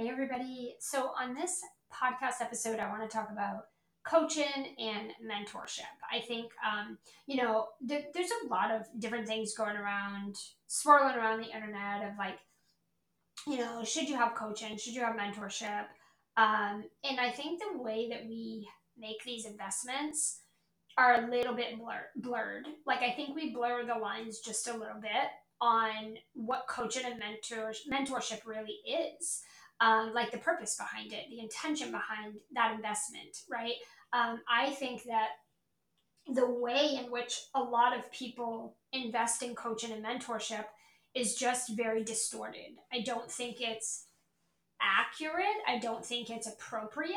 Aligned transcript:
Hey, 0.00 0.08
everybody. 0.08 0.76
So, 0.78 1.10
on 1.20 1.34
this 1.34 1.60
podcast 1.92 2.40
episode, 2.40 2.78
I 2.78 2.88
want 2.88 3.02
to 3.02 3.14
talk 3.14 3.28
about 3.30 3.66
coaching 4.02 4.74
and 4.78 5.10
mentorship. 5.22 5.92
I 6.10 6.20
think, 6.20 6.52
um, 6.66 6.96
you 7.26 7.36
know, 7.36 7.66
th- 7.86 8.06
there's 8.14 8.30
a 8.42 8.48
lot 8.48 8.70
of 8.70 8.86
different 8.98 9.28
things 9.28 9.52
going 9.52 9.76
around, 9.76 10.36
swirling 10.68 11.16
around 11.16 11.40
the 11.40 11.54
internet 11.54 12.10
of 12.10 12.16
like, 12.16 12.38
you 13.46 13.58
know, 13.58 13.84
should 13.84 14.08
you 14.08 14.16
have 14.16 14.34
coaching? 14.34 14.78
Should 14.78 14.94
you 14.94 15.02
have 15.02 15.16
mentorship? 15.16 15.84
Um, 16.38 16.84
and 17.04 17.20
I 17.20 17.30
think 17.30 17.60
the 17.60 17.78
way 17.78 18.08
that 18.08 18.24
we 18.26 18.66
make 18.96 19.22
these 19.26 19.44
investments 19.44 20.40
are 20.96 21.16
a 21.16 21.30
little 21.30 21.54
bit 21.54 21.78
blur- 21.78 22.08
blurred. 22.16 22.68
Like, 22.86 23.02
I 23.02 23.12
think 23.12 23.36
we 23.36 23.52
blur 23.52 23.84
the 23.84 24.00
lines 24.00 24.38
just 24.38 24.66
a 24.66 24.72
little 24.72 24.98
bit 25.02 25.28
on 25.60 26.14
what 26.32 26.66
coaching 26.68 27.04
and 27.04 27.18
mentor- 27.18 27.74
mentorship 27.92 28.46
really 28.46 28.80
is 28.88 29.42
um, 29.80 30.12
like 30.14 30.30
the 30.30 30.38
purpose 30.38 30.76
behind 30.76 31.12
it, 31.12 31.24
the 31.30 31.40
intention 31.40 31.90
behind 31.90 32.34
that 32.52 32.74
investment, 32.74 33.38
right? 33.50 33.74
Um, 34.12 34.40
I 34.48 34.70
think 34.70 35.04
that 35.04 35.28
the 36.34 36.48
way 36.48 36.98
in 37.02 37.10
which 37.10 37.40
a 37.54 37.60
lot 37.60 37.96
of 37.96 38.10
people 38.12 38.76
invest 38.92 39.42
in 39.42 39.54
coaching 39.54 39.92
and 39.92 40.04
mentorship 40.04 40.64
is 41.14 41.34
just 41.34 41.76
very 41.76 42.04
distorted. 42.04 42.76
I 42.92 43.00
don't 43.00 43.30
think 43.30 43.56
it's 43.60 44.06
accurate. 44.80 45.46
I 45.66 45.78
don't 45.78 46.04
think 46.04 46.30
it's 46.30 46.46
appropriate. 46.46 47.16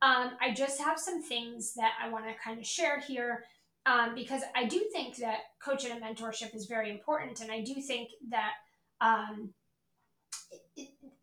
Um, 0.00 0.32
I 0.40 0.54
just 0.54 0.80
have 0.80 0.98
some 0.98 1.22
things 1.22 1.74
that 1.74 1.92
I 2.02 2.08
want 2.08 2.26
to 2.26 2.32
kind 2.42 2.58
of 2.58 2.66
share 2.66 3.00
here 3.00 3.44
um, 3.86 4.14
because 4.14 4.42
I 4.54 4.66
do 4.66 4.84
think 4.92 5.16
that 5.16 5.38
coaching 5.62 5.90
and 5.90 6.02
mentorship 6.02 6.54
is 6.54 6.66
very 6.66 6.90
important. 6.90 7.40
And 7.40 7.50
I 7.50 7.62
do 7.62 7.74
think 7.74 8.10
that 8.30 8.52
um, 9.00 9.50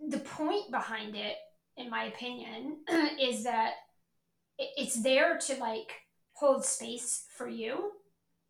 the 0.09 0.19
point 0.19 0.71
behind 0.71 1.15
it, 1.15 1.35
in 1.77 1.89
my 1.89 2.05
opinion, 2.05 2.77
is 3.19 3.43
that 3.43 3.73
it's 4.57 5.01
there 5.01 5.37
to 5.37 5.55
like 5.55 5.91
hold 6.33 6.63
space 6.65 7.25
for 7.37 7.47
you 7.47 7.91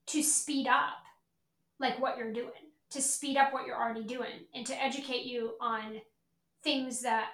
to 0.07 0.21
speed 0.21 0.67
up 0.67 1.03
like 1.79 1.99
what 1.99 2.17
you're 2.17 2.33
doing, 2.33 2.51
to 2.91 3.01
speed 3.01 3.37
up 3.37 3.51
what 3.53 3.65
you're 3.65 3.81
already 3.81 4.03
doing, 4.03 4.45
and 4.53 4.65
to 4.67 4.83
educate 4.83 5.25
you 5.25 5.53
on 5.59 6.01
things 6.63 7.01
that 7.01 7.29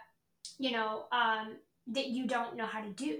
you 0.58 0.72
know 0.72 1.06
um, 1.12 1.58
that 1.88 2.08
you 2.08 2.28
don't 2.28 2.56
know 2.56 2.66
how 2.66 2.82
to 2.82 2.92
do. 2.92 3.20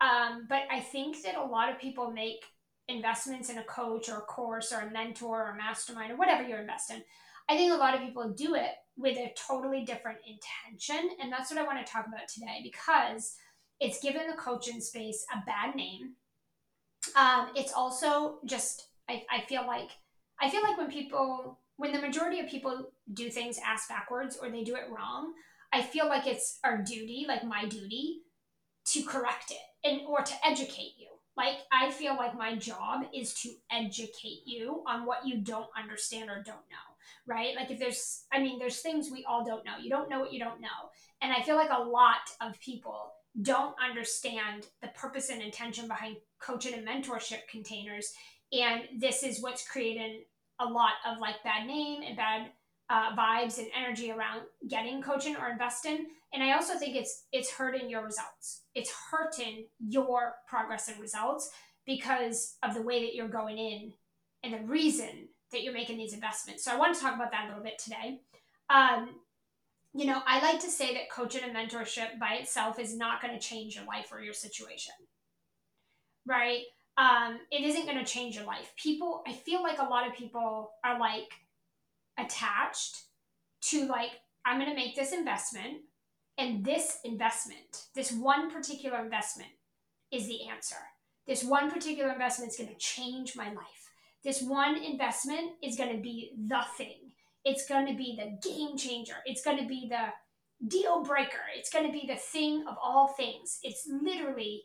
Um, 0.00 0.46
but 0.48 0.62
I 0.70 0.80
think 0.80 1.22
that 1.22 1.36
a 1.36 1.42
lot 1.42 1.70
of 1.70 1.78
people 1.78 2.10
make 2.10 2.44
investments 2.88 3.50
in 3.50 3.58
a 3.58 3.64
coach 3.64 4.08
or 4.08 4.18
a 4.18 4.22
course 4.22 4.72
or 4.72 4.80
a 4.80 4.90
mentor 4.90 5.44
or 5.44 5.50
a 5.50 5.56
mastermind 5.56 6.12
or 6.12 6.16
whatever 6.16 6.42
you're 6.42 6.60
investing. 6.60 7.02
I 7.48 7.56
think 7.56 7.72
a 7.72 7.76
lot 7.76 7.94
of 7.94 8.00
people 8.00 8.30
do 8.30 8.54
it 8.54 8.70
with 8.98 9.16
a 9.16 9.32
totally 9.36 9.84
different 9.84 10.18
intention. 10.26 11.16
And 11.22 11.32
that's 11.32 11.50
what 11.50 11.60
I 11.60 11.64
want 11.64 11.84
to 11.84 11.90
talk 11.90 12.06
about 12.06 12.28
today 12.28 12.60
because 12.62 13.36
it's 13.80 14.00
given 14.00 14.26
the 14.26 14.36
coaching 14.36 14.80
space 14.80 15.24
a 15.32 15.44
bad 15.46 15.76
name. 15.76 16.14
Um, 17.16 17.50
it's 17.54 17.72
also 17.72 18.38
just, 18.44 18.88
I, 19.08 19.22
I 19.30 19.44
feel 19.48 19.66
like, 19.66 19.90
I 20.40 20.50
feel 20.50 20.62
like 20.62 20.76
when 20.76 20.90
people, 20.90 21.60
when 21.76 21.92
the 21.92 22.00
majority 22.00 22.40
of 22.40 22.48
people 22.48 22.90
do 23.14 23.30
things 23.30 23.58
ass 23.64 23.86
backwards 23.88 24.36
or 24.42 24.50
they 24.50 24.64
do 24.64 24.74
it 24.74 24.90
wrong, 24.90 25.32
I 25.72 25.82
feel 25.82 26.08
like 26.08 26.26
it's 26.26 26.58
our 26.64 26.78
duty, 26.78 27.24
like 27.28 27.44
my 27.44 27.66
duty, 27.66 28.22
to 28.86 29.02
correct 29.02 29.52
it 29.52 29.88
and 29.88 30.00
or 30.08 30.22
to 30.22 30.34
educate 30.44 30.94
you. 30.98 31.08
Like 31.36 31.58
I 31.70 31.92
feel 31.92 32.16
like 32.16 32.36
my 32.36 32.56
job 32.56 33.04
is 33.14 33.32
to 33.42 33.50
educate 33.70 34.42
you 34.44 34.82
on 34.88 35.06
what 35.06 35.24
you 35.24 35.38
don't 35.38 35.68
understand 35.78 36.30
or 36.30 36.42
don't 36.42 36.66
know 36.68 36.87
right? 37.26 37.54
Like 37.56 37.70
if 37.70 37.78
there's, 37.78 38.24
I 38.32 38.40
mean, 38.40 38.58
there's 38.58 38.80
things 38.80 39.10
we 39.10 39.24
all 39.28 39.44
don't 39.44 39.64
know. 39.64 39.76
You 39.80 39.90
don't 39.90 40.10
know 40.10 40.20
what 40.20 40.32
you 40.32 40.38
don't 40.38 40.60
know. 40.60 40.68
And 41.22 41.32
I 41.32 41.42
feel 41.42 41.56
like 41.56 41.70
a 41.70 41.82
lot 41.82 42.30
of 42.40 42.58
people 42.60 43.12
don't 43.42 43.74
understand 43.82 44.66
the 44.82 44.88
purpose 44.88 45.30
and 45.30 45.42
intention 45.42 45.86
behind 45.86 46.16
coaching 46.40 46.74
and 46.74 46.86
mentorship 46.86 47.46
containers. 47.50 48.12
And 48.52 48.82
this 48.98 49.22
is 49.22 49.42
what's 49.42 49.68
creating 49.68 50.22
a 50.60 50.64
lot 50.64 50.92
of 51.06 51.18
like 51.18 51.42
bad 51.44 51.66
name 51.66 52.02
and 52.02 52.16
bad 52.16 52.50
uh, 52.90 53.14
vibes 53.14 53.58
and 53.58 53.68
energy 53.76 54.10
around 54.10 54.42
getting 54.68 55.02
coaching 55.02 55.36
or 55.36 55.50
investing. 55.50 56.06
And 56.32 56.42
I 56.42 56.52
also 56.52 56.78
think 56.78 56.96
it's 56.96 57.24
it's 57.32 57.50
hurting 57.50 57.88
your 57.90 58.04
results. 58.04 58.62
It's 58.74 58.92
hurting 59.10 59.66
your 59.78 60.34
progress 60.46 60.88
and 60.88 61.00
results 61.00 61.50
because 61.86 62.56
of 62.62 62.74
the 62.74 62.82
way 62.82 63.04
that 63.04 63.14
you're 63.14 63.28
going 63.28 63.58
in 63.58 63.92
and 64.42 64.54
the 64.54 64.66
reason 64.66 65.28
that 65.52 65.62
you're 65.62 65.72
making 65.72 65.98
these 65.98 66.12
investments. 66.12 66.64
So 66.64 66.72
I 66.72 66.76
want 66.76 66.94
to 66.94 67.00
talk 67.00 67.14
about 67.14 67.30
that 67.30 67.44
a 67.44 67.48
little 67.48 67.62
bit 67.62 67.78
today. 67.78 68.20
Um, 68.70 69.16
you 69.94 70.06
know, 70.06 70.20
I 70.26 70.40
like 70.40 70.60
to 70.60 70.70
say 70.70 70.92
that 70.94 71.10
coaching 71.10 71.42
and 71.42 71.54
mentorship 71.56 72.18
by 72.20 72.34
itself 72.34 72.78
is 72.78 72.96
not 72.96 73.22
going 73.22 73.34
to 73.34 73.40
change 73.40 73.74
your 73.74 73.84
life 73.84 74.08
or 74.12 74.20
your 74.20 74.34
situation, 74.34 74.94
right? 76.26 76.62
Um, 76.98 77.38
it 77.50 77.62
isn't 77.62 77.86
going 77.86 77.98
to 77.98 78.04
change 78.04 78.36
your 78.36 78.44
life. 78.44 78.72
People, 78.76 79.22
I 79.26 79.32
feel 79.32 79.62
like 79.62 79.78
a 79.78 79.84
lot 79.84 80.06
of 80.06 80.14
people 80.14 80.72
are 80.84 81.00
like 81.00 81.32
attached 82.18 83.04
to 83.62 83.86
like, 83.86 84.10
I'm 84.44 84.58
going 84.58 84.70
to 84.70 84.76
make 84.76 84.94
this 84.94 85.12
investment, 85.12 85.78
and 86.38 86.64
this 86.64 86.98
investment, 87.04 87.86
this 87.94 88.12
one 88.12 88.50
particular 88.50 89.02
investment, 89.02 89.50
is 90.12 90.26
the 90.26 90.48
answer. 90.48 90.76
This 91.26 91.42
one 91.44 91.70
particular 91.70 92.12
investment 92.12 92.52
is 92.52 92.56
going 92.56 92.70
to 92.70 92.78
change 92.78 93.36
my 93.36 93.48
life 93.48 93.77
this 94.24 94.42
one 94.42 94.76
investment 94.76 95.52
is 95.62 95.76
going 95.76 95.94
to 95.94 96.02
be 96.02 96.32
the 96.46 96.62
thing. 96.76 97.12
It's 97.44 97.66
going 97.68 97.86
to 97.86 97.94
be 97.94 98.18
the 98.18 98.48
game 98.48 98.76
changer. 98.76 99.16
It's 99.24 99.42
going 99.42 99.58
to 99.58 99.66
be 99.66 99.88
the 99.88 100.08
deal 100.66 101.02
breaker. 101.04 101.38
It's 101.56 101.70
going 101.70 101.86
to 101.86 101.92
be 101.92 102.06
the 102.06 102.16
thing 102.16 102.64
of 102.68 102.76
all 102.82 103.08
things. 103.08 103.58
It's 103.62 103.88
literally 103.88 104.62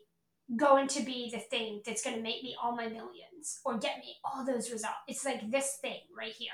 going 0.56 0.88
to 0.88 1.02
be 1.02 1.30
the 1.32 1.38
thing 1.38 1.82
that's 1.86 2.02
going 2.02 2.16
to 2.16 2.22
make 2.22 2.42
me 2.42 2.56
all 2.62 2.76
my 2.76 2.88
millions 2.88 3.60
or 3.64 3.78
get 3.78 3.98
me 3.98 4.16
all 4.24 4.44
those 4.44 4.70
results. 4.70 4.96
It's 5.08 5.24
like 5.24 5.50
this 5.50 5.78
thing 5.80 6.00
right 6.16 6.32
here. 6.32 6.50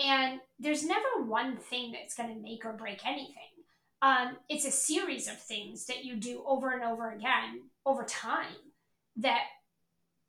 And 0.00 0.40
there's 0.58 0.84
never 0.84 1.22
one 1.24 1.56
thing 1.58 1.92
that's 1.92 2.14
going 2.14 2.34
to 2.34 2.40
make 2.40 2.64
or 2.64 2.72
break 2.72 3.06
anything. 3.06 3.36
Um, 4.00 4.36
it's 4.48 4.64
a 4.64 4.70
series 4.72 5.28
of 5.28 5.40
things 5.40 5.86
that 5.86 6.04
you 6.04 6.16
do 6.16 6.42
over 6.44 6.70
and 6.70 6.82
over 6.82 7.12
again 7.12 7.70
over 7.86 8.02
time 8.02 8.56
that 9.18 9.42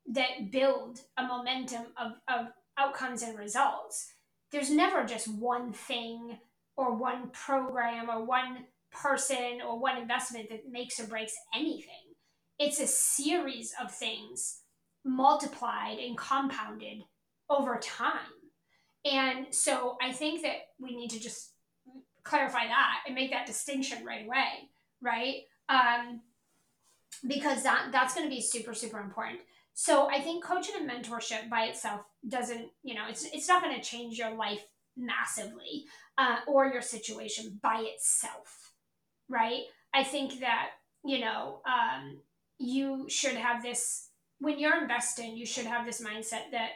that 0.07 0.51
build 0.51 0.99
a 1.17 1.23
momentum 1.23 1.85
of, 1.97 2.13
of 2.27 2.47
outcomes 2.77 3.21
and 3.21 3.37
results. 3.37 4.13
There's 4.51 4.69
never 4.69 5.03
just 5.03 5.27
one 5.27 5.73
thing 5.73 6.37
or 6.75 6.95
one 6.95 7.29
program 7.31 8.09
or 8.09 8.25
one 8.25 8.65
person 8.91 9.59
or 9.67 9.79
one 9.79 9.97
investment 9.97 10.49
that 10.49 10.69
makes 10.69 10.99
or 10.99 11.07
breaks 11.07 11.33
anything. 11.55 12.13
It's 12.59 12.79
a 12.79 12.87
series 12.87 13.73
of 13.81 13.91
things 13.91 14.61
multiplied 15.03 15.97
and 15.99 16.17
compounded 16.17 17.03
over 17.49 17.77
time. 17.81 18.19
And 19.05 19.47
so 19.53 19.97
I 20.01 20.11
think 20.11 20.43
that 20.43 20.57
we 20.79 20.95
need 20.95 21.09
to 21.09 21.19
just 21.19 21.51
clarify 22.23 22.67
that 22.67 22.99
and 23.05 23.15
make 23.15 23.31
that 23.31 23.45
distinction 23.45 24.05
right 24.05 24.25
away, 24.25 24.69
right? 25.01 25.41
Um, 25.67 26.21
because 27.27 27.63
that 27.63 27.89
that's 27.91 28.13
going 28.13 28.25
to 28.25 28.33
be 28.33 28.41
super 28.41 28.73
super 28.73 28.99
important. 28.99 29.39
So 29.73 30.07
I 30.09 30.21
think 30.21 30.43
coaching 30.43 30.75
and 30.77 30.89
mentorship 30.89 31.49
by 31.49 31.65
itself 31.65 32.01
doesn't, 32.27 32.69
you 32.83 32.93
know, 32.93 33.05
it's 33.09 33.25
it's 33.33 33.47
not 33.47 33.63
going 33.63 33.75
to 33.75 33.81
change 33.81 34.17
your 34.17 34.35
life 34.35 34.63
massively 34.95 35.85
uh, 36.17 36.37
or 36.47 36.67
your 36.67 36.81
situation 36.81 37.59
by 37.61 37.85
itself, 37.93 38.73
right? 39.27 39.63
I 39.93 40.03
think 40.03 40.39
that 40.41 40.69
you 41.03 41.19
know 41.19 41.61
um, 41.65 42.19
you 42.59 43.07
should 43.09 43.35
have 43.35 43.63
this 43.63 44.09
when 44.39 44.59
you're 44.59 44.81
investing. 44.81 45.35
You 45.35 45.45
should 45.45 45.65
have 45.65 45.85
this 45.85 46.01
mindset 46.01 46.51
that 46.51 46.69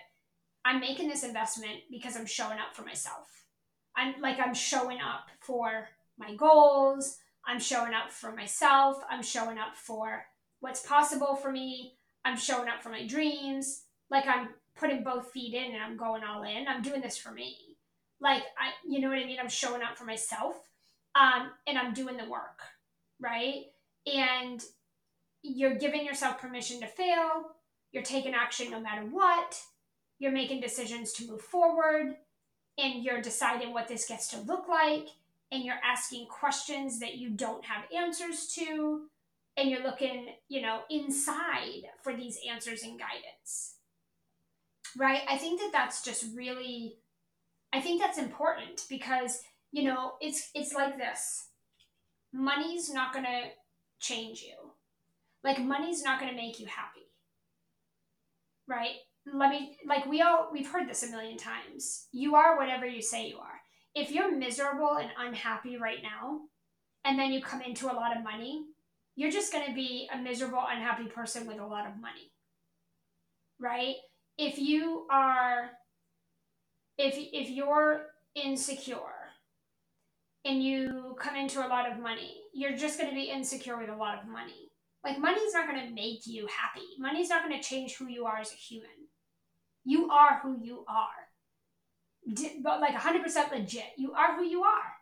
I'm 0.66 0.80
making 0.80 1.08
this 1.08 1.24
investment 1.24 1.82
because 1.92 2.16
I'm 2.16 2.26
showing 2.26 2.58
up 2.58 2.76
for 2.76 2.84
myself. 2.84 3.28
I'm 3.96 4.16
like 4.22 4.40
I'm 4.40 4.54
showing 4.54 4.98
up 4.98 5.30
for 5.40 5.90
my 6.18 6.36
goals. 6.36 7.18
I'm 7.46 7.60
showing 7.60 7.94
up 7.94 8.12
for 8.12 8.34
myself. 8.34 8.98
I'm 9.10 9.24
showing 9.24 9.58
up 9.58 9.76
for 9.76 10.26
what's 10.60 10.86
possible 10.86 11.36
for 11.36 11.52
me. 11.52 11.97
I'm 12.28 12.38
showing 12.38 12.68
up 12.68 12.84
for 12.84 12.90
my 12.90 13.08
dreams. 13.08 13.84
Like 14.12 14.26
I'm 14.28 14.50
putting 14.76 15.04
both 15.04 15.32
feet 15.32 15.54
in 15.54 15.74
and 15.74 15.82
I'm 15.82 15.98
going 15.98 16.24
all 16.24 16.44
in. 16.44 16.68
I'm 16.68 16.82
doing 16.82 17.02
this 17.02 17.18
for 17.18 17.32
me. 17.32 17.56
Like 18.20 18.44
I, 18.58 18.72
you 18.88 19.00
know 19.00 19.10
what 19.10 19.20
I 19.20 19.26
mean? 19.26 19.38
I'm 19.40 19.50
showing 19.50 19.82
up 19.82 19.98
for 19.98 20.06
myself, 20.06 20.56
um, 21.16 21.52
and 21.68 21.78
I'm 21.78 21.94
doing 21.94 22.18
the 22.18 22.30
work, 22.30 22.62
right? 23.20 23.66
And 24.12 24.62
you're 25.44 25.76
giving 25.76 26.04
yourself 26.04 26.40
permission 26.40 26.80
to 26.82 26.88
fail. 26.88 27.52
You're 27.92 28.04
taking 28.04 28.34
action 28.34 28.72
no 28.72 28.80
matter 28.80 29.04
what. 29.04 29.62
You're 30.20 30.32
making 30.32 30.62
decisions 30.62 31.14
to 31.14 31.28
move 31.28 31.42
forward, 31.42 32.16
and 32.78 33.04
you're 33.04 33.22
deciding 33.22 33.72
what 33.72 33.88
this 33.88 34.08
gets 34.08 34.28
to 34.30 34.42
look 34.42 34.68
like. 34.68 35.10
And 35.52 35.64
you're 35.64 35.80
asking 35.86 36.26
questions 36.28 37.00
that 37.00 37.16
you 37.18 37.30
don't 37.30 37.64
have 37.64 37.86
answers 37.96 38.48
to 38.56 39.04
and 39.58 39.70
you're 39.70 39.84
looking, 39.84 40.28
you 40.48 40.62
know, 40.62 40.82
inside 40.90 41.84
for 42.04 42.16
these 42.16 42.40
answers 42.50 42.84
and 42.84 43.00
guidance. 43.00 43.76
Right? 44.98 45.22
I 45.30 45.38
think 45.38 45.60
that 45.60 45.72
that's 45.74 46.04
just 46.04 46.26
really 46.36 46.98
I 47.74 47.82
think 47.82 48.02
that's 48.02 48.18
important 48.18 48.86
because, 48.90 49.42
you 49.72 49.84
know, 49.84 50.14
it's 50.22 50.50
it's 50.56 50.74
like 50.74 50.98
this. 50.98 51.48
money's 52.34 52.94
not 52.94 53.14
going 53.14 53.26
to 53.26 53.42
change 54.00 54.42
you. 54.42 54.72
Like 55.44 55.60
money's 55.64 56.04
not 56.04 56.20
going 56.20 56.32
to 56.32 56.38
make 56.38 56.60
you 56.60 56.68
happy. 56.68 57.08
Right? 58.68 58.96
Let 59.32 59.50
me 59.50 59.78
like 59.86 60.06
we 60.06 60.22
all 60.22 60.50
we've 60.54 60.70
heard 60.70 60.90
this 60.90 61.04
a 61.04 61.12
million 61.12 61.38
times. 61.38 62.08
You 62.12 62.36
are 62.36 62.58
whatever 62.58 62.86
you 62.86 63.02
say 63.02 63.28
you 63.28 63.38
are. 63.38 63.62
If 63.96 64.12
you're 64.12 64.36
miserable 64.36 64.98
and 64.98 65.10
unhappy 65.18 65.78
right 65.78 66.04
now, 66.04 66.42
and 67.04 67.18
then 67.18 67.32
you 67.32 67.42
come 67.42 67.62
into 67.62 67.92
a 67.92 67.96
lot 67.96 68.16
of 68.16 68.24
money, 68.24 68.66
you're 69.18 69.32
just 69.32 69.52
going 69.52 69.68
to 69.68 69.74
be 69.74 70.08
a 70.14 70.18
miserable, 70.18 70.64
unhappy 70.66 71.08
person 71.08 71.46
with 71.46 71.60
a 71.60 71.66
lot 71.66 71.86
of 71.86 72.00
money. 72.00 72.32
Right? 73.60 73.96
If 74.38 74.58
you 74.58 75.08
are 75.12 75.72
if 76.98 77.16
if 77.18 77.50
you're 77.50 78.06
insecure 78.36 79.34
and 80.46 80.64
you 80.64 81.16
come 81.20 81.36
into 81.36 81.66
a 81.66 81.68
lot 81.68 81.92
of 81.92 82.00
money, 82.00 82.42
you're 82.54 82.78
just 82.78 82.98
going 82.98 83.10
to 83.10 83.16
be 83.16 83.30
insecure 83.30 83.78
with 83.78 83.90
a 83.90 83.96
lot 83.96 84.18
of 84.18 84.30
money. 84.30 84.72
Like, 85.04 85.20
money's 85.20 85.54
not 85.54 85.68
going 85.68 85.86
to 85.88 85.94
make 85.94 86.26
you 86.26 86.48
happy. 86.48 86.86
Money's 87.00 87.30
not 87.30 87.44
going 87.44 87.60
to 87.60 87.68
change 87.68 87.96
who 87.96 88.08
you 88.08 88.26
are 88.26 88.38
as 88.38 88.52
a 88.52 88.56
human. 88.56 88.90
You 89.84 90.10
are 90.10 90.40
who 90.42 90.58
you 90.62 90.86
are. 90.88 91.08
But, 92.62 92.82
like, 92.82 92.94
100% 92.94 93.52
legit. 93.52 93.84
You 93.98 94.14
are 94.14 94.36
who 94.36 94.44
you 94.44 94.64
are. 94.64 94.97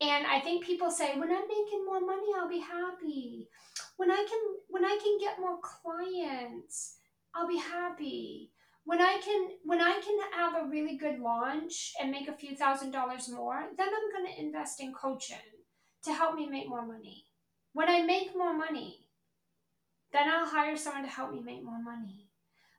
And 0.00 0.26
I 0.26 0.40
think 0.40 0.64
people 0.64 0.90
say, 0.90 1.14
when 1.18 1.30
I'm 1.30 1.48
making 1.48 1.86
more 1.86 2.00
money, 2.00 2.26
I'll 2.36 2.48
be 2.48 2.60
happy. 2.60 3.48
When 3.96 4.10
I 4.10 4.26
can, 4.28 4.40
when 4.68 4.84
I 4.84 4.98
can 5.02 5.18
get 5.18 5.40
more 5.40 5.58
clients, 5.62 6.96
I'll 7.34 7.48
be 7.48 7.58
happy 7.58 8.50
when 8.86 9.02
I 9.02 9.20
can 9.22 9.48
when 9.64 9.80
I 9.80 10.00
can 10.00 10.16
have 10.32 10.54
a 10.54 10.68
really 10.68 10.96
good 10.96 11.18
launch 11.18 11.92
and 12.00 12.10
make 12.10 12.28
a 12.28 12.32
few 12.32 12.56
thousand 12.56 12.92
dollars 12.92 13.28
more, 13.28 13.64
then 13.76 13.88
I'm 13.88 14.12
going 14.12 14.32
to 14.32 14.40
invest 14.40 14.80
in 14.80 14.94
coaching 14.94 15.36
to 16.04 16.12
help 16.12 16.36
me 16.36 16.48
make 16.48 16.68
more 16.68 16.86
money. 16.86 17.24
When 17.72 17.88
I 17.88 18.02
make 18.02 18.30
more 18.36 18.56
money, 18.56 19.08
then 20.12 20.30
I'll 20.30 20.46
hire 20.46 20.76
someone 20.76 21.02
to 21.02 21.08
help 21.08 21.32
me 21.32 21.42
make 21.44 21.64
more 21.64 21.82
money. 21.82 22.30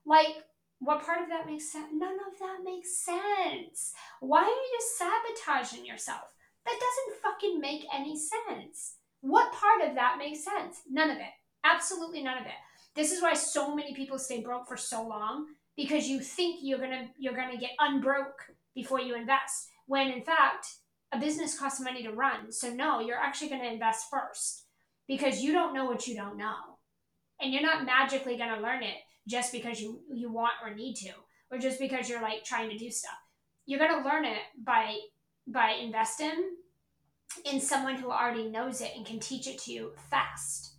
Like 0.05 0.45
what 0.79 1.05
part 1.05 1.21
of 1.21 1.27
that 1.27 1.45
makes 1.45 1.71
sense? 1.71 1.87
None 1.93 2.13
of 2.13 2.39
that 2.39 2.59
makes 2.63 2.97
sense. 2.97 3.91
Why 4.21 4.43
are 4.43 4.45
you 4.45 4.79
sabotaging 4.97 5.85
yourself? 5.85 6.36
That 6.67 6.79
doesn't 6.79 7.21
fucking 7.23 7.59
make 7.59 7.85
any 7.93 8.17
sense. 8.17 8.97
What 9.21 9.53
part 9.53 9.89
of 9.89 9.95
that 9.95 10.17
makes 10.19 10.43
sense? 10.43 10.81
None 10.89 11.09
of 11.09 11.17
it. 11.17 11.33
Absolutely 11.63 12.21
none 12.21 12.37
of 12.37 12.45
it. 12.45 12.51
This 12.93 13.11
is 13.11 13.21
why 13.21 13.33
so 13.33 13.73
many 13.73 13.93
people 13.93 14.19
stay 14.19 14.41
broke 14.41 14.67
for 14.67 14.77
so 14.77 15.07
long 15.07 15.45
because 15.77 16.09
you 16.09 16.19
think 16.19 16.59
you're 16.61 16.79
gonna 16.79 17.07
you're 17.17 17.35
gonna 17.35 17.57
get 17.57 17.71
unbroke 17.79 18.51
before 18.75 18.99
you 18.99 19.15
invest 19.15 19.69
when 19.85 20.09
in 20.09 20.21
fact 20.21 20.67
a 21.13 21.19
business 21.19 21.57
costs 21.57 21.79
money 21.79 22.03
to 22.03 22.11
run 22.11 22.51
so 22.51 22.73
no 22.73 22.99
you're 22.99 23.17
actually 23.17 23.49
going 23.49 23.61
to 23.61 23.71
invest 23.71 24.07
first 24.11 24.65
because 25.07 25.41
you 25.41 25.53
don't 25.53 25.73
know 25.73 25.85
what 25.85 26.07
you 26.07 26.15
don't 26.15 26.37
know 26.37 26.77
and 27.41 27.53
you're 27.53 27.61
not 27.61 27.85
magically 27.85 28.37
going 28.37 28.53
to 28.53 28.61
learn 28.61 28.83
it 28.83 28.97
just 29.27 29.51
because 29.51 29.79
you 29.81 30.01
you 30.13 30.31
want 30.31 30.53
or 30.63 30.73
need 30.73 30.95
to 30.95 31.11
or 31.49 31.57
just 31.57 31.79
because 31.79 32.09
you're 32.09 32.21
like 32.21 32.43
trying 32.43 32.69
to 32.69 32.77
do 32.77 32.91
stuff 32.91 33.17
you're 33.65 33.79
going 33.79 34.03
to 34.03 34.07
learn 34.07 34.25
it 34.25 34.41
by 34.63 34.95
by 35.47 35.71
investing 35.71 36.57
in 37.45 37.59
someone 37.59 37.95
who 37.95 38.11
already 38.11 38.49
knows 38.49 38.81
it 38.81 38.91
and 38.95 39.05
can 39.05 39.19
teach 39.19 39.47
it 39.47 39.59
to 39.59 39.71
you 39.71 39.91
fast. 40.09 40.73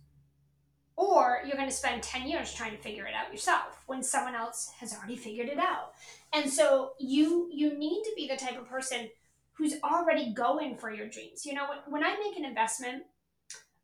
Or 0.95 1.41
you're 1.45 1.55
going 1.55 1.69
to 1.69 1.75
spend 1.75 2.03
10 2.03 2.27
years 2.27 2.53
trying 2.53 2.75
to 2.75 2.81
figure 2.81 3.05
it 3.05 3.13
out 3.13 3.31
yourself 3.31 3.83
when 3.87 4.03
someone 4.03 4.35
else 4.35 4.71
has 4.79 4.93
already 4.93 5.15
figured 5.15 5.47
it 5.47 5.57
out. 5.57 5.93
And 6.33 6.49
so 6.49 6.91
you 6.99 7.49
you 7.53 7.77
need 7.77 8.03
to 8.03 8.11
be 8.15 8.27
the 8.27 8.35
type 8.35 8.59
of 8.59 8.67
person 8.67 9.09
who's 9.53 9.75
already 9.83 10.33
going 10.33 10.77
for 10.77 10.91
your 10.91 11.07
dreams. 11.07 11.45
You 11.45 11.53
know 11.53 11.67
when, 11.69 12.01
when 12.01 12.03
i 12.03 12.17
make 12.17 12.37
an 12.37 12.45
investment 12.45 13.03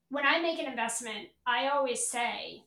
when 0.10 0.26
i 0.26 0.40
make 0.40 0.60
an 0.60 0.68
investment 0.68 1.30
i 1.48 1.70
always 1.70 2.06
say 2.06 2.64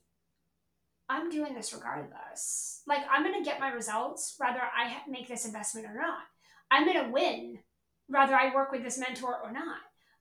i'm 1.09 1.29
doing 1.29 1.53
this 1.53 1.73
regardless. 1.73 2.81
Like 2.87 3.03
i'm 3.09 3.23
going 3.23 3.41
to 3.41 3.47
get 3.47 3.59
my 3.59 3.69
results 3.69 4.35
whether 4.39 4.59
i 4.59 4.97
make 5.07 5.27
this 5.27 5.45
investment 5.45 5.87
or 5.87 5.95
not. 5.95 6.23
I'm 6.71 6.85
going 6.85 7.05
to 7.05 7.11
win 7.11 7.59
whether 8.09 8.35
i 8.35 8.53
work 8.53 8.71
with 8.71 8.83
this 8.83 8.97
mentor 8.97 9.39
or 9.43 9.51
not 9.51 9.77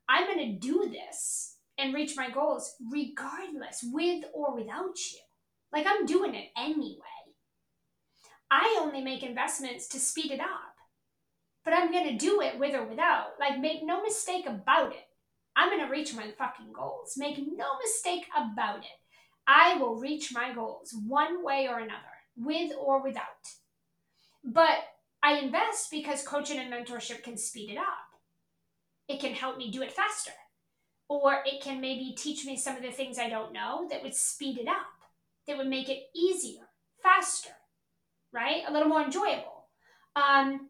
i'm 0.08 0.26
going 0.26 0.38
to 0.38 0.66
do 0.66 0.88
this 0.88 1.56
and 1.78 1.94
reach 1.94 2.16
my 2.16 2.28
goals 2.28 2.74
regardless, 2.90 3.84
with 3.84 4.24
or 4.34 4.54
without 4.54 4.96
you. 5.12 5.20
Like 5.72 5.86
I'm 5.86 6.04
doing 6.04 6.34
it 6.34 6.48
anyway. 6.56 6.98
I 8.50 8.78
only 8.80 9.00
make 9.02 9.22
investments 9.22 9.86
to 9.88 10.00
speed 10.00 10.32
it 10.32 10.40
up, 10.40 10.74
but 11.64 11.74
I'm 11.74 11.92
going 11.92 12.08
to 12.08 12.16
do 12.16 12.40
it 12.40 12.58
with 12.58 12.74
or 12.74 12.84
without. 12.84 13.32
Like, 13.38 13.60
make 13.60 13.82
no 13.82 14.02
mistake 14.02 14.46
about 14.46 14.92
it. 14.92 15.04
I'm 15.54 15.68
going 15.68 15.84
to 15.84 15.92
reach 15.92 16.14
my 16.14 16.32
fucking 16.38 16.72
goals. 16.72 17.12
Make 17.18 17.36
no 17.38 17.66
mistake 17.84 18.24
about 18.34 18.78
it. 18.78 19.00
I 19.46 19.76
will 19.76 19.96
reach 19.96 20.32
my 20.32 20.54
goals 20.54 20.94
one 21.06 21.44
way 21.44 21.68
or 21.68 21.78
another, 21.78 21.98
with 22.36 22.72
or 22.78 23.02
without. 23.02 23.22
But 24.42 24.78
I 25.22 25.38
invest 25.38 25.90
because 25.90 26.26
coaching 26.26 26.58
and 26.58 26.72
mentorship 26.72 27.22
can 27.22 27.36
speed 27.36 27.70
it 27.70 27.78
up. 27.78 27.86
It 29.08 29.20
can 29.20 29.32
help 29.32 29.56
me 29.56 29.70
do 29.70 29.82
it 29.82 29.92
faster 29.92 30.32
or 31.08 31.42
it 31.46 31.62
can 31.62 31.80
maybe 31.80 32.14
teach 32.16 32.44
me 32.44 32.56
some 32.56 32.76
of 32.76 32.82
the 32.82 32.90
things 32.90 33.18
I 33.18 33.30
don't 33.30 33.52
know 33.52 33.86
that 33.90 34.02
would 34.02 34.14
speed 34.14 34.58
it 34.58 34.68
up, 34.68 34.86
that 35.46 35.56
would 35.56 35.66
make 35.66 35.88
it 35.88 36.04
easier, 36.14 36.64
faster, 37.02 37.50
right? 38.32 38.62
A 38.68 38.72
little 38.72 38.88
more 38.88 39.02
enjoyable. 39.02 39.66
Um, 40.14 40.68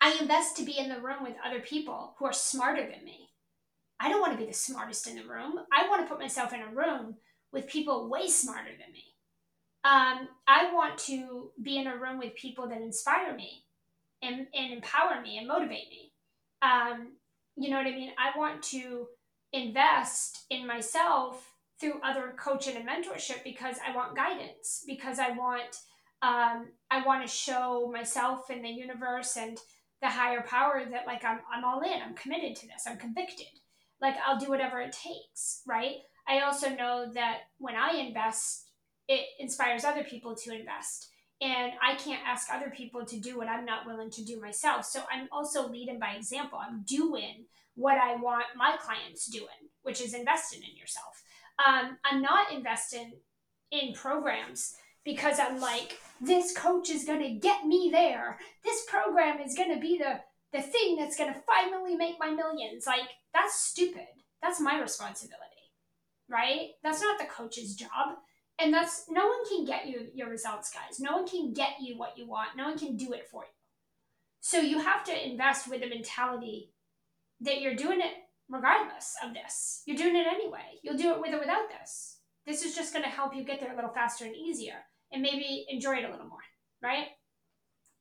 I 0.00 0.16
invest 0.20 0.56
to 0.56 0.64
be 0.64 0.78
in 0.78 0.88
the 0.88 1.00
room 1.00 1.24
with 1.24 1.34
other 1.44 1.60
people 1.60 2.14
who 2.18 2.24
are 2.24 2.32
smarter 2.32 2.82
than 2.82 3.04
me. 3.04 3.30
I 3.98 4.08
don't 4.08 4.20
want 4.20 4.32
to 4.32 4.38
be 4.38 4.46
the 4.46 4.56
smartest 4.56 5.08
in 5.08 5.16
the 5.16 5.24
room. 5.24 5.58
I 5.72 5.88
want 5.88 6.02
to 6.02 6.08
put 6.08 6.20
myself 6.20 6.52
in 6.52 6.60
a 6.60 6.68
room 6.68 7.16
with 7.52 7.66
people 7.66 8.08
way 8.08 8.28
smarter 8.28 8.70
than 8.70 8.92
me. 8.92 9.02
Um, 9.88 10.28
I 10.46 10.70
want 10.74 10.98
to 11.06 11.50
be 11.62 11.78
in 11.78 11.86
a 11.86 11.96
room 11.96 12.18
with 12.18 12.34
people 12.34 12.68
that 12.68 12.82
inspire 12.82 13.34
me 13.34 13.64
and, 14.22 14.46
and 14.54 14.72
empower 14.72 15.22
me 15.22 15.38
and 15.38 15.48
motivate 15.48 15.88
me. 15.88 16.12
Um, 16.60 17.12
you 17.56 17.70
know 17.70 17.78
what 17.78 17.86
I 17.86 17.92
mean? 17.92 18.10
I 18.18 18.36
want 18.38 18.62
to 18.64 19.06
invest 19.52 20.44
in 20.50 20.66
myself 20.66 21.54
through 21.80 22.00
other 22.04 22.34
coaching 22.38 22.76
and 22.76 22.86
mentorship 22.86 23.42
because 23.44 23.76
I 23.86 23.96
want 23.96 24.16
guidance, 24.16 24.84
because 24.86 25.18
I 25.18 25.30
want 25.30 25.76
um, 26.20 26.66
I 26.90 27.06
want 27.06 27.24
to 27.24 27.32
show 27.32 27.90
myself 27.92 28.50
and 28.50 28.64
the 28.64 28.68
universe 28.68 29.36
and 29.36 29.56
the 30.02 30.08
higher 30.08 30.42
power 30.42 30.82
that 30.90 31.06
like 31.06 31.24
I'm 31.24 31.38
I'm 31.54 31.64
all 31.64 31.80
in. 31.80 32.02
I'm 32.02 32.14
committed 32.14 32.56
to 32.56 32.66
this. 32.66 32.84
I'm 32.86 32.98
convicted. 32.98 33.46
Like 34.02 34.16
I'll 34.26 34.38
do 34.38 34.48
whatever 34.48 34.80
it 34.80 34.92
takes, 34.92 35.62
right? 35.66 35.96
I 36.26 36.40
also 36.40 36.68
know 36.70 37.10
that 37.14 37.38
when 37.58 37.74
I 37.74 37.96
invest, 37.96 38.67
it 39.08 39.26
inspires 39.38 39.84
other 39.84 40.04
people 40.04 40.34
to 40.36 40.54
invest. 40.54 41.10
And 41.40 41.72
I 41.82 41.94
can't 41.94 42.22
ask 42.26 42.48
other 42.52 42.70
people 42.70 43.04
to 43.06 43.18
do 43.18 43.38
what 43.38 43.48
I'm 43.48 43.64
not 43.64 43.86
willing 43.86 44.10
to 44.10 44.24
do 44.24 44.40
myself. 44.40 44.84
So 44.84 45.02
I'm 45.10 45.28
also 45.30 45.68
leading 45.68 45.98
by 45.98 46.14
example. 46.16 46.58
I'm 46.60 46.82
doing 46.86 47.46
what 47.74 47.96
I 47.96 48.16
want 48.16 48.44
my 48.56 48.76
clients 48.80 49.26
doing, 49.26 49.70
which 49.82 50.00
is 50.00 50.14
investing 50.14 50.62
in 50.68 50.76
yourself. 50.76 51.22
Um, 51.64 51.96
I'm 52.04 52.20
not 52.20 52.52
investing 52.52 53.12
in 53.70 53.92
programs 53.92 54.74
because 55.04 55.38
I'm 55.38 55.60
like, 55.60 55.98
this 56.20 56.52
coach 56.56 56.90
is 56.90 57.04
going 57.04 57.22
to 57.22 57.38
get 57.38 57.66
me 57.66 57.88
there. 57.92 58.38
This 58.64 58.84
program 58.88 59.40
is 59.40 59.54
going 59.54 59.72
to 59.72 59.80
be 59.80 59.96
the, 59.96 60.20
the 60.52 60.62
thing 60.62 60.96
that's 60.96 61.16
going 61.16 61.32
to 61.32 61.40
finally 61.40 61.96
make 61.96 62.16
my 62.18 62.30
millions. 62.30 62.84
Like, 62.86 63.08
that's 63.32 63.54
stupid. 63.60 64.08
That's 64.42 64.60
my 64.60 64.80
responsibility, 64.80 65.72
right? 66.28 66.70
That's 66.82 67.00
not 67.00 67.18
the 67.18 67.26
coach's 67.26 67.74
job. 67.74 68.16
And 68.60 68.74
that's 68.74 69.04
no 69.08 69.26
one 69.26 69.48
can 69.48 69.64
get 69.64 69.86
you 69.86 70.08
your 70.14 70.28
results, 70.28 70.70
guys. 70.70 70.98
No 70.98 71.16
one 71.16 71.28
can 71.28 71.52
get 71.52 71.74
you 71.80 71.96
what 71.96 72.18
you 72.18 72.26
want. 72.26 72.56
No 72.56 72.64
one 72.64 72.78
can 72.78 72.96
do 72.96 73.12
it 73.12 73.28
for 73.30 73.42
you. 73.42 73.50
So 74.40 74.60
you 74.60 74.80
have 74.80 75.04
to 75.04 75.28
invest 75.28 75.68
with 75.68 75.82
a 75.82 75.88
mentality 75.88 76.72
that 77.40 77.60
you're 77.60 77.74
doing 77.74 78.00
it 78.00 78.14
regardless 78.48 79.14
of 79.22 79.34
this. 79.34 79.82
You're 79.86 79.96
doing 79.96 80.16
it 80.16 80.26
anyway. 80.26 80.80
You'll 80.82 80.96
do 80.96 81.12
it 81.12 81.20
with 81.20 81.34
or 81.34 81.38
without 81.38 81.68
this. 81.80 82.18
This 82.46 82.64
is 82.64 82.74
just 82.74 82.92
going 82.92 83.04
to 83.04 83.10
help 83.10 83.34
you 83.34 83.44
get 83.44 83.60
there 83.60 83.72
a 83.72 83.76
little 83.76 83.92
faster 83.92 84.24
and 84.24 84.34
easier 84.34 84.76
and 85.12 85.22
maybe 85.22 85.66
enjoy 85.68 85.96
it 85.96 86.04
a 86.04 86.10
little 86.10 86.26
more, 86.26 86.38
right? 86.82 87.08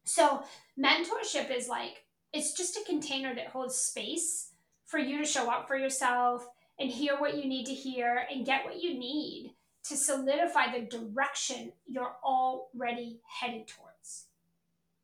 So, 0.05 0.43
mentorship 0.79 1.53
is 1.53 1.67
like, 1.67 2.05
it's 2.31 2.53
just 2.53 2.77
a 2.77 2.85
container 2.85 3.35
that 3.35 3.47
holds 3.47 3.75
space 3.75 4.53
for 4.85 4.99
you 4.99 5.17
to 5.17 5.25
show 5.25 5.51
up 5.51 5.67
for 5.67 5.75
yourself 5.75 6.47
and 6.79 6.89
hear 6.89 7.19
what 7.19 7.35
you 7.35 7.45
need 7.45 7.65
to 7.65 7.73
hear 7.73 8.25
and 8.31 8.45
get 8.45 8.63
what 8.63 8.81
you 8.81 8.97
need 8.97 9.53
to 9.89 9.97
solidify 9.97 10.71
the 10.71 10.85
direction 10.85 11.71
you're 11.87 12.15
already 12.23 13.19
headed 13.25 13.67
towards, 13.67 14.25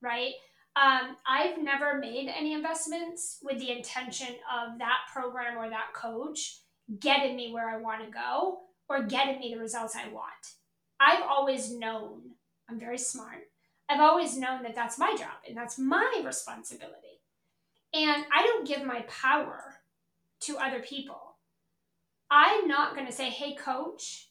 right? 0.01 0.33
Um, 0.75 1.17
I've 1.27 1.61
never 1.61 1.99
made 1.99 2.33
any 2.35 2.53
investments 2.53 3.39
with 3.43 3.59
the 3.59 3.71
intention 3.71 4.35
of 4.51 4.79
that 4.79 4.99
program 5.13 5.57
or 5.57 5.69
that 5.69 5.93
coach 5.93 6.59
getting 6.99 7.35
me 7.35 7.53
where 7.53 7.69
I 7.69 7.77
want 7.77 8.03
to 8.03 8.11
go 8.11 8.61
or 8.89 9.03
getting 9.03 9.39
me 9.39 9.53
the 9.53 9.59
results 9.59 9.95
I 9.95 10.11
want. 10.11 10.55
I've 10.99 11.23
always 11.23 11.71
known, 11.71 12.21
I'm 12.69 12.79
very 12.79 12.97
smart, 12.97 13.47
I've 13.87 13.99
always 13.99 14.37
known 14.37 14.63
that 14.63 14.75
that's 14.75 14.97
my 14.97 15.15
job 15.17 15.35
and 15.47 15.55
that's 15.55 15.77
my 15.77 16.21
responsibility. 16.25 17.21
And 17.93 18.25
I 18.35 18.41
don't 18.41 18.67
give 18.67 18.83
my 18.83 19.01
power 19.01 19.75
to 20.41 20.57
other 20.57 20.79
people. 20.79 21.35
I'm 22.31 22.67
not 22.67 22.95
going 22.95 23.05
to 23.05 23.13
say, 23.13 23.29
hey, 23.29 23.53
coach, 23.53 24.29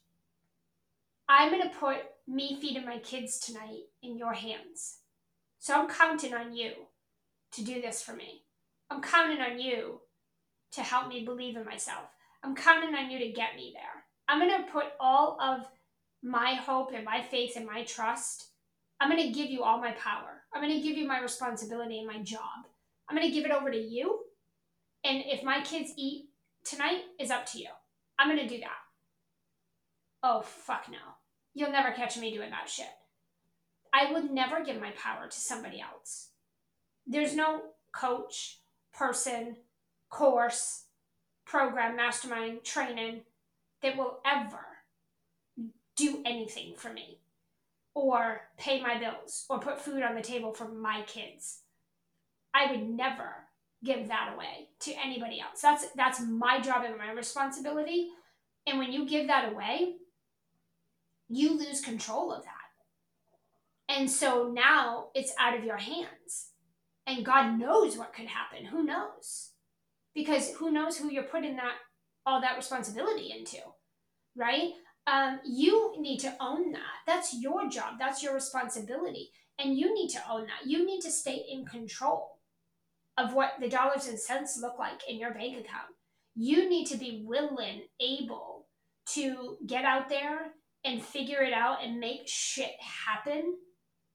I'm 1.28 1.50
going 1.50 1.62
to 1.62 1.76
put 1.76 1.96
me 2.26 2.58
feeding 2.60 2.84
my 2.84 2.98
kids 2.98 3.38
tonight 3.38 3.84
in 4.02 4.16
your 4.16 4.32
hands. 4.32 4.98
So 5.58 5.74
I'm 5.74 5.88
counting 5.88 6.34
on 6.34 6.54
you 6.54 6.72
to 7.52 7.64
do 7.64 7.80
this 7.80 8.02
for 8.02 8.12
me. 8.12 8.42
I'm 8.90 9.00
counting 9.00 9.40
on 9.40 9.60
you 9.60 10.00
to 10.72 10.82
help 10.82 11.08
me 11.08 11.24
believe 11.24 11.56
in 11.56 11.64
myself. 11.64 12.04
I'm 12.42 12.54
counting 12.54 12.94
on 12.94 13.10
you 13.10 13.18
to 13.18 13.32
get 13.32 13.56
me 13.56 13.72
there. 13.74 14.04
I'm 14.28 14.38
going 14.38 14.64
to 14.64 14.70
put 14.70 14.86
all 14.98 15.38
of 15.40 15.66
my 16.22 16.54
hope 16.54 16.90
and 16.94 17.04
my 17.04 17.22
faith 17.22 17.56
and 17.56 17.66
my 17.66 17.84
trust. 17.84 18.48
I'm 19.00 19.10
going 19.10 19.22
to 19.22 19.32
give 19.32 19.50
you 19.50 19.62
all 19.62 19.78
my 19.78 19.92
power. 19.92 20.42
I'm 20.54 20.62
going 20.62 20.74
to 20.74 20.86
give 20.86 20.96
you 20.96 21.06
my 21.06 21.20
responsibility 21.20 21.98
and 21.98 22.06
my 22.06 22.22
job. 22.22 22.66
I'm 23.08 23.16
going 23.16 23.28
to 23.28 23.34
give 23.34 23.44
it 23.44 23.52
over 23.52 23.70
to 23.70 23.78
you. 23.78 24.20
And 25.04 25.22
if 25.26 25.42
my 25.42 25.60
kids 25.62 25.92
eat 25.96 26.26
tonight, 26.64 27.02
is 27.18 27.30
up 27.30 27.46
to 27.46 27.58
you. 27.58 27.68
I'm 28.18 28.28
going 28.28 28.46
to 28.46 28.54
do 28.54 28.60
that. 28.60 28.78
Oh, 30.22 30.42
fuck 30.42 30.86
no. 30.90 30.98
You'll 31.54 31.72
never 31.72 31.92
catch 31.92 32.16
me 32.16 32.34
doing 32.34 32.50
that 32.50 32.68
shit. 32.68 32.86
I 33.92 34.12
would 34.12 34.30
never 34.30 34.64
give 34.64 34.80
my 34.80 34.92
power 34.92 35.28
to 35.28 35.36
somebody 35.36 35.80
else. 35.80 36.28
There's 37.06 37.34
no 37.34 37.62
coach, 37.92 38.60
person, 38.92 39.56
course, 40.08 40.84
program, 41.44 41.96
mastermind, 41.96 42.64
training 42.64 43.22
that 43.82 43.96
will 43.96 44.20
ever 44.24 44.64
do 45.96 46.22
anything 46.24 46.74
for 46.76 46.92
me 46.92 47.18
or 47.94 48.42
pay 48.56 48.80
my 48.80 48.98
bills 48.98 49.44
or 49.50 49.58
put 49.58 49.80
food 49.80 50.02
on 50.02 50.14
the 50.14 50.22
table 50.22 50.52
for 50.52 50.66
my 50.66 51.02
kids. 51.06 51.60
I 52.54 52.70
would 52.70 52.88
never 52.88 53.48
give 53.84 54.08
that 54.08 54.32
away 54.34 54.68
to 54.80 54.92
anybody 54.92 55.40
else. 55.40 55.60
That's 55.60 55.86
that's 55.96 56.20
my 56.20 56.60
job 56.60 56.84
and 56.84 56.96
my 56.96 57.10
responsibility. 57.12 58.08
And 58.66 58.78
when 58.78 58.92
you 58.92 59.08
give 59.08 59.26
that 59.26 59.52
away, 59.52 59.96
you 61.32 61.58
lose 61.58 61.80
control 61.80 62.32
of 62.32 62.44
that. 62.44 62.52
And 63.88 64.10
so 64.10 64.52
now 64.54 65.06
it's 65.14 65.32
out 65.40 65.56
of 65.56 65.64
your 65.64 65.78
hands. 65.78 66.50
And 67.06 67.24
God 67.24 67.58
knows 67.58 67.96
what 67.96 68.14
could 68.14 68.26
happen. 68.26 68.66
Who 68.66 68.84
knows? 68.84 69.50
Because 70.14 70.50
who 70.54 70.70
knows 70.70 70.96
who 70.96 71.10
you're 71.10 71.24
putting 71.24 71.56
that 71.56 71.74
all 72.24 72.40
that 72.40 72.56
responsibility 72.56 73.34
into, 73.36 73.58
right? 74.36 74.70
Um, 75.06 75.40
you 75.44 75.94
need 75.98 76.18
to 76.20 76.36
own 76.40 76.70
that. 76.72 77.02
That's 77.06 77.34
your 77.40 77.68
job. 77.68 77.94
That's 77.98 78.22
your 78.22 78.34
responsibility. 78.34 79.30
And 79.58 79.76
you 79.76 79.92
need 79.92 80.10
to 80.10 80.22
own 80.30 80.42
that. 80.42 80.66
You 80.66 80.86
need 80.86 81.00
to 81.00 81.10
stay 81.10 81.44
in 81.50 81.64
control 81.64 82.38
of 83.18 83.34
what 83.34 83.54
the 83.60 83.68
dollars 83.68 84.06
and 84.06 84.18
cents 84.18 84.58
look 84.62 84.78
like 84.78 85.00
in 85.08 85.18
your 85.18 85.34
bank 85.34 85.54
account. 85.54 85.90
You 86.34 86.68
need 86.68 86.86
to 86.86 86.96
be 86.96 87.24
willing, 87.26 87.82
able 88.00 88.68
to 89.14 89.56
get 89.66 89.84
out 89.84 90.08
there 90.08 90.52
and 90.84 91.02
figure 91.02 91.42
it 91.42 91.52
out 91.52 91.84
and 91.84 92.00
make 92.00 92.26
shit 92.26 92.72
happen. 92.80 93.56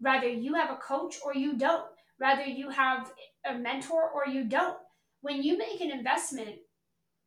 Rather 0.02 0.28
you 0.28 0.54
have 0.56 0.70
a 0.70 0.76
coach 0.76 1.16
or 1.24 1.34
you 1.34 1.58
don't. 1.58 1.86
Rather 2.20 2.44
you 2.44 2.70
have 2.70 3.12
a 3.50 3.58
mentor 3.58 4.10
or 4.10 4.28
you 4.28 4.44
don't. 4.44 4.78
When 5.22 5.44
you 5.44 5.58
make 5.58 5.82
an 5.82 5.92
investment, 5.92 6.58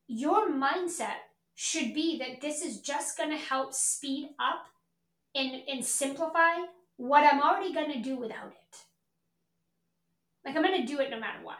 your 0.06 0.50
mindset 0.50 1.18
should 1.54 1.94
be 1.94 2.18
that 2.18 2.40
this 2.40 2.62
is 2.62 2.80
just 2.80 3.16
going 3.16 3.30
to 3.30 3.36
help 3.36 3.74
speed 3.74 4.30
up 4.40 4.66
and, 5.34 5.62
and 5.68 5.84
simplify 5.84 6.56
what 6.96 7.24
I'm 7.24 7.42
already 7.42 7.72
going 7.72 7.92
to 7.92 8.00
do 8.00 8.16
without 8.16 8.52
it. 8.52 8.78
Like, 10.44 10.56
I'm 10.56 10.62
going 10.62 10.80
to 10.80 10.86
do 10.86 11.00
it 11.00 11.10
no 11.10 11.20
matter 11.20 11.38
what. 11.42 11.58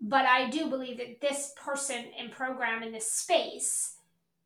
But 0.00 0.26
I 0.26 0.50
do 0.50 0.68
believe 0.68 0.98
that 0.98 1.20
this 1.20 1.52
person 1.56 2.04
and 2.18 2.32
program 2.32 2.82
in 2.82 2.92
this 2.92 3.10
space 3.10 3.94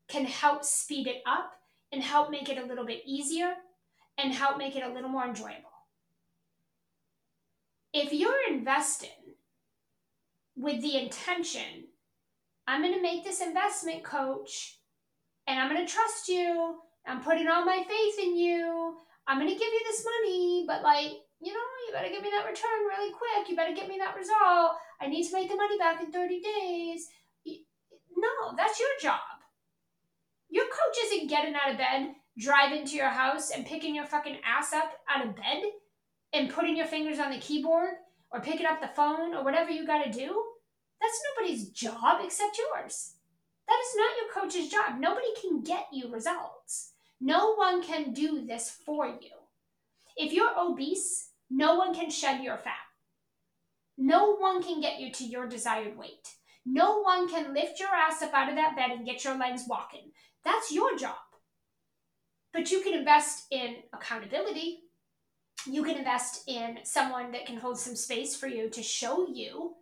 can 0.07 0.25
help 0.25 0.63
speed 0.63 1.07
it 1.07 1.21
up 1.25 1.51
and 1.91 2.03
help 2.03 2.29
make 2.29 2.49
it 2.49 2.57
a 2.57 2.65
little 2.65 2.85
bit 2.85 3.03
easier 3.05 3.53
and 4.17 4.33
help 4.33 4.57
make 4.57 4.75
it 4.75 4.83
a 4.83 4.93
little 4.93 5.09
more 5.09 5.25
enjoyable. 5.25 5.71
If 7.93 8.13
you're 8.13 8.49
investing 8.49 9.09
with 10.55 10.81
the 10.81 10.97
intention, 10.97 11.85
I'm 12.67 12.81
going 12.81 12.93
to 12.93 13.01
make 13.01 13.23
this 13.23 13.41
investment 13.41 14.03
coach 14.03 14.79
and 15.47 15.59
I'm 15.59 15.73
going 15.73 15.85
to 15.85 15.91
trust 15.91 16.27
you. 16.27 16.75
I'm 17.05 17.23
putting 17.23 17.47
all 17.47 17.63
my 17.63 17.83
faith 17.87 18.19
in 18.21 18.35
you. 18.35 18.97
I'm 19.27 19.39
going 19.39 19.51
to 19.51 19.59
give 19.59 19.73
you 19.73 19.81
this 19.85 20.05
money, 20.05 20.65
but 20.67 20.83
like, 20.83 21.11
you 21.39 21.53
know, 21.53 21.59
you 21.87 21.93
better 21.93 22.09
give 22.09 22.23
me 22.23 22.29
that 22.31 22.45
return 22.45 22.85
really 22.87 23.13
quick. 23.13 23.49
You 23.49 23.55
better 23.55 23.73
get 23.73 23.87
me 23.87 23.97
that 23.99 24.15
result. 24.15 24.77
I 24.99 25.07
need 25.07 25.27
to 25.27 25.33
make 25.33 25.49
the 25.49 25.55
money 25.55 25.77
back 25.77 26.01
in 26.01 26.11
30 26.11 26.41
days. 26.41 27.07
No, 28.17 28.55
that's 28.57 28.79
your 28.79 28.89
job. 28.99 29.19
Your 30.49 30.65
coach 30.65 30.97
isn't 31.05 31.29
getting 31.29 31.55
out 31.55 31.71
of 31.71 31.77
bed, 31.77 32.13
driving 32.37 32.85
to 32.85 32.95
your 32.95 33.09
house, 33.09 33.51
and 33.51 33.65
picking 33.65 33.95
your 33.95 34.05
fucking 34.05 34.37
ass 34.45 34.73
up 34.73 34.91
out 35.09 35.25
of 35.25 35.35
bed 35.35 35.63
and 36.33 36.49
putting 36.49 36.77
your 36.77 36.85
fingers 36.85 37.19
on 37.19 37.31
the 37.31 37.39
keyboard 37.39 37.91
or 38.31 38.41
picking 38.41 38.65
up 38.65 38.81
the 38.81 38.87
phone 38.87 39.33
or 39.33 39.43
whatever 39.43 39.71
you 39.71 39.85
got 39.85 40.03
to 40.03 40.11
do. 40.11 40.43
That's 41.01 41.21
nobody's 41.35 41.69
job 41.69 42.21
except 42.23 42.57
yours. 42.57 43.13
That 43.67 43.79
is 43.85 43.95
not 43.95 44.15
your 44.21 44.33
coach's 44.33 44.71
job. 44.71 44.99
Nobody 44.99 45.27
can 45.41 45.61
get 45.61 45.87
you 45.91 46.11
results. 46.11 46.93
No 47.19 47.55
one 47.55 47.83
can 47.83 48.13
do 48.13 48.45
this 48.45 48.69
for 48.85 49.07
you. 49.07 49.31
If 50.15 50.33
you're 50.33 50.57
obese, 50.57 51.31
no 51.49 51.75
one 51.75 51.93
can 51.93 52.09
shed 52.09 52.43
your 52.43 52.57
fat. 52.57 52.73
No 53.97 54.35
one 54.35 54.61
can 54.61 54.79
get 54.79 54.99
you 54.99 55.11
to 55.11 55.23
your 55.23 55.47
desired 55.47 55.97
weight. 55.97 56.35
No 56.65 56.99
one 56.99 57.29
can 57.29 57.53
lift 57.53 57.79
your 57.79 57.89
ass 57.89 58.21
up 58.21 58.33
out 58.33 58.49
of 58.49 58.55
that 58.55 58.75
bed 58.75 58.91
and 58.91 59.05
get 59.05 59.23
your 59.23 59.37
legs 59.37 59.63
walking. 59.67 60.11
That's 60.47 60.71
your 60.71 60.97
job. 60.97 61.17
But 62.53 62.71
you 62.71 62.81
can 62.81 62.93
invest 62.93 63.47
in 63.51 63.75
accountability. 63.91 64.79
You 65.65 65.83
can 65.83 65.97
invest 65.97 66.47
in 66.47 66.79
someone 66.83 67.33
that 67.33 67.45
can 67.45 67.57
hold 67.57 67.77
some 67.77 67.97
space 67.97 68.33
for 68.33 68.47
you 68.47 68.69
to 68.69 68.81
show 68.81 69.27
you 69.27 69.73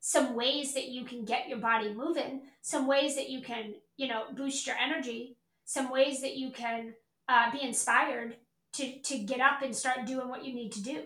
some 0.00 0.34
ways 0.34 0.74
that 0.74 0.88
you 0.88 1.06
can 1.06 1.24
get 1.24 1.48
your 1.48 1.58
body 1.58 1.94
moving, 1.94 2.42
some 2.60 2.86
ways 2.86 3.16
that 3.16 3.30
you 3.30 3.40
can, 3.40 3.72
you 3.96 4.06
know, 4.06 4.24
boost 4.36 4.66
your 4.66 4.76
energy, 4.76 5.38
some 5.64 5.90
ways 5.90 6.20
that 6.20 6.36
you 6.36 6.50
can 6.50 6.92
uh, 7.30 7.50
be 7.50 7.62
inspired 7.62 8.36
to 8.74 9.00
to 9.00 9.16
get 9.16 9.40
up 9.40 9.62
and 9.62 9.74
start 9.74 10.04
doing 10.04 10.28
what 10.28 10.44
you 10.44 10.52
need 10.52 10.72
to 10.72 10.82
do. 10.82 11.04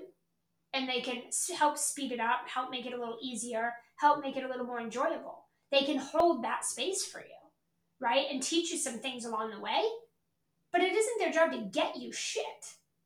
And 0.75 0.89
they 0.89 1.01
can 1.01 1.23
help 1.57 1.79
speed 1.79 2.11
it 2.11 2.19
up, 2.19 2.49
help 2.53 2.73
make 2.73 2.87
it 2.87 2.93
a 2.93 2.99
little 2.99 3.19
easier, 3.23 3.73
help 4.01 4.21
make 4.21 4.37
it 4.37 4.43
a 4.43 4.49
little 4.49 4.67
more 4.67 4.81
enjoyable. 4.81 5.45
They 5.71 5.83
can 5.83 5.99
hold 5.99 6.43
that 6.43 6.65
space 6.65 7.05
for 7.05 7.21
you, 7.21 7.46
right? 8.01 8.27
And 8.31 8.43
teach 8.43 8.71
you 8.71 8.79
some 8.79 8.99
things 8.99 9.25
along 9.25 9.51
the 9.51 9.61
way. 9.61 9.83
But 10.73 10.83
it 10.83 10.93
isn't 10.93 11.19
their 11.19 11.33
job 11.33 11.53
to 11.53 11.79
get 11.79 11.97
you 11.97 12.13
shit. 12.13 12.45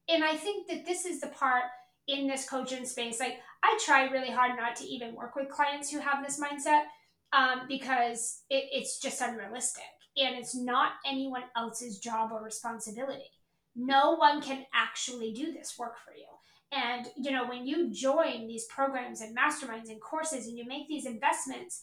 And 0.09 0.25
I 0.25 0.37
think 0.37 0.69
that 0.69 0.87
this 0.87 1.05
is 1.05 1.21
the 1.21 1.29
part 1.29 1.65
in 2.09 2.27
this 2.27 2.49
coaching 2.49 2.85
space. 2.85 3.21
Like 3.21 3.39
I 3.63 3.79
try 3.85 4.05
really 4.05 4.31
hard 4.31 4.57
not 4.57 4.77
to 4.77 4.85
even 4.85 5.15
work 5.15 5.37
with 5.37 5.49
clients 5.49 5.91
who 5.91 6.01
have 6.01 6.25
this 6.25 6.41
mindset 6.41 6.85
um, 7.33 7.63
because 7.69 8.43
it, 8.51 8.65
it's 8.73 8.99
just 8.99 9.21
unrealistic 9.21 9.85
and 10.17 10.37
it's 10.37 10.57
not 10.57 10.93
anyone 11.07 11.45
else's 11.57 11.99
job 11.99 12.31
or 12.33 12.43
responsibility. 12.43 13.31
No 13.77 14.17
one 14.17 14.43
can 14.43 14.65
actually 14.75 15.33
do 15.33 15.53
this 15.53 15.77
work 15.79 15.95
for 16.05 16.13
you. 16.13 16.27
And 16.73 17.07
you 17.17 17.31
know, 17.31 17.49
when 17.49 17.67
you 17.67 17.91
join 17.93 18.47
these 18.47 18.67
programs 18.67 19.21
and 19.21 19.37
masterminds 19.37 19.91
and 19.91 20.01
courses 20.01 20.47
and 20.47 20.57
you 20.57 20.67
make 20.67 20.89
these 20.89 21.07
investments, 21.07 21.83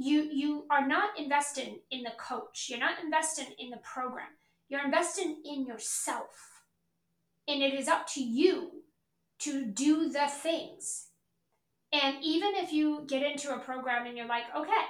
you 0.00 0.28
you 0.30 0.64
are 0.70 0.86
not 0.86 1.18
investing 1.18 1.80
in 1.90 2.04
the 2.04 2.12
coach. 2.18 2.68
You're 2.70 2.78
not 2.78 3.02
investing 3.02 3.48
in 3.58 3.70
the 3.70 3.78
program. 3.78 4.28
You're 4.68 4.84
investing 4.84 5.42
in 5.44 5.66
yourself. 5.66 6.62
And 7.48 7.62
it 7.62 7.74
is 7.74 7.88
up 7.88 8.06
to 8.14 8.22
you 8.22 8.84
to 9.40 9.66
do 9.66 10.08
the 10.08 10.28
things. 10.28 11.08
And 11.92 12.16
even 12.22 12.50
if 12.54 12.72
you 12.72 13.04
get 13.08 13.22
into 13.22 13.52
a 13.52 13.58
program 13.58 14.06
and 14.06 14.16
you're 14.16 14.28
like, 14.28 14.44
okay, 14.56 14.84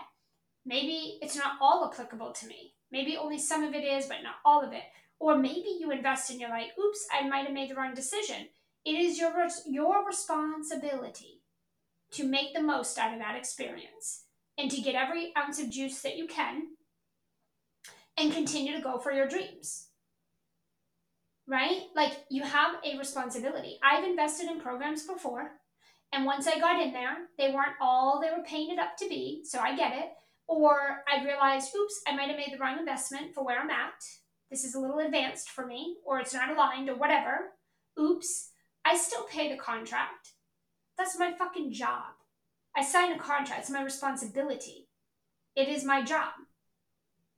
maybe 0.67 1.19
it's 1.23 1.37
not 1.37 1.57
all 1.61 1.91
applicable 1.91 2.33
to 2.33 2.47
me. 2.47 2.75
Maybe 2.91 3.17
only 3.17 3.39
some 3.39 3.63
of 3.63 3.75
it 3.75 3.85
is, 3.85 4.07
but 4.07 4.23
not 4.23 4.37
all 4.45 4.63
of 4.63 4.73
it. 4.73 4.83
Or 5.21 5.39
maybe 5.39 5.79
you 5.81 5.91
invest 5.91 6.31
and 6.31 6.41
you're 6.41 6.51
like, 6.51 6.71
oops, 6.79 7.07
I 7.13 7.27
might 7.27 7.47
have 7.47 7.55
made 7.55 7.71
the 7.71 7.77
wrong 7.77 7.95
decision. 7.95 8.49
It 8.85 8.93
is 8.95 9.19
your, 9.19 9.33
your 9.67 10.07
responsibility 10.07 11.41
to 12.13 12.25
make 12.25 12.53
the 12.53 12.63
most 12.63 12.99
out 12.99 13.13
of 13.15 13.21
that 13.21 13.37
experience 13.37 14.25
and 14.59 14.71
to 14.71 14.83
get 14.83 14.95
every 14.95 15.33
ounce 15.39 15.61
of 15.61 15.71
juice 15.71 16.03
that 16.03 16.17
you 16.17 16.27
can 16.27 16.63
and 18.19 18.33
continue 18.33 18.75
to 18.77 18.83
go 18.83 18.99
for 18.99 19.13
your 19.13 19.29
dreams 19.29 19.89
right? 21.49 21.81
Like 21.97 22.13
you 22.31 22.45
have 22.45 22.77
a 22.85 22.99
responsibility. 22.99 23.79
I've 23.83 24.05
invested 24.05 24.51
in 24.51 24.61
programs 24.61 25.07
before, 25.07 25.53
and 26.13 26.25
once 26.25 26.47
I 26.47 26.61
got 26.61 26.81
in 26.81 26.93
there, 26.93 27.17
they 27.39 27.51
weren't 27.51 27.81
all 27.81 28.21
they 28.21 28.31
were 28.31 28.45
painted 28.45 28.79
up 28.79 28.97
to 28.99 29.09
be, 29.09 29.41
so 29.45 29.59
I 29.59 29.75
get 29.75 29.93
it. 29.95 30.11
Or 30.47 31.03
I 31.13 31.25
realized, 31.25 31.75
oops, 31.77 32.01
I 32.07 32.15
might 32.15 32.29
have 32.29 32.37
made 32.37 32.53
the 32.53 32.59
wrong 32.59 32.79
investment 32.79 33.35
for 33.35 33.45
where 33.45 33.59
I'm 33.61 33.71
at. 33.71 34.03
This 34.51 34.65
is 34.65 34.75
a 34.75 34.81
little 34.81 34.99
advanced 34.99 35.51
for 35.51 35.67
me, 35.67 35.97
or 36.07 36.21
it's 36.21 36.33
not 36.33 36.51
aligned, 36.51 36.89
or 36.89 36.97
whatever. 36.97 37.53
Oops, 38.01 38.51
I 38.85 38.97
still 38.97 39.25
pay 39.25 39.51
the 39.51 39.59
contract. 39.59 40.33
That's 40.97 41.19
my 41.19 41.33
fucking 41.39 41.73
job. 41.73 42.18
I 42.79 42.85
sign 42.85 43.11
a 43.11 43.19
contract, 43.19 43.63
it's 43.63 43.71
my 43.71 43.83
responsibility. 43.83 44.87
It 45.57 45.69
is 45.69 45.83
my 45.83 46.05
job. 46.05 46.31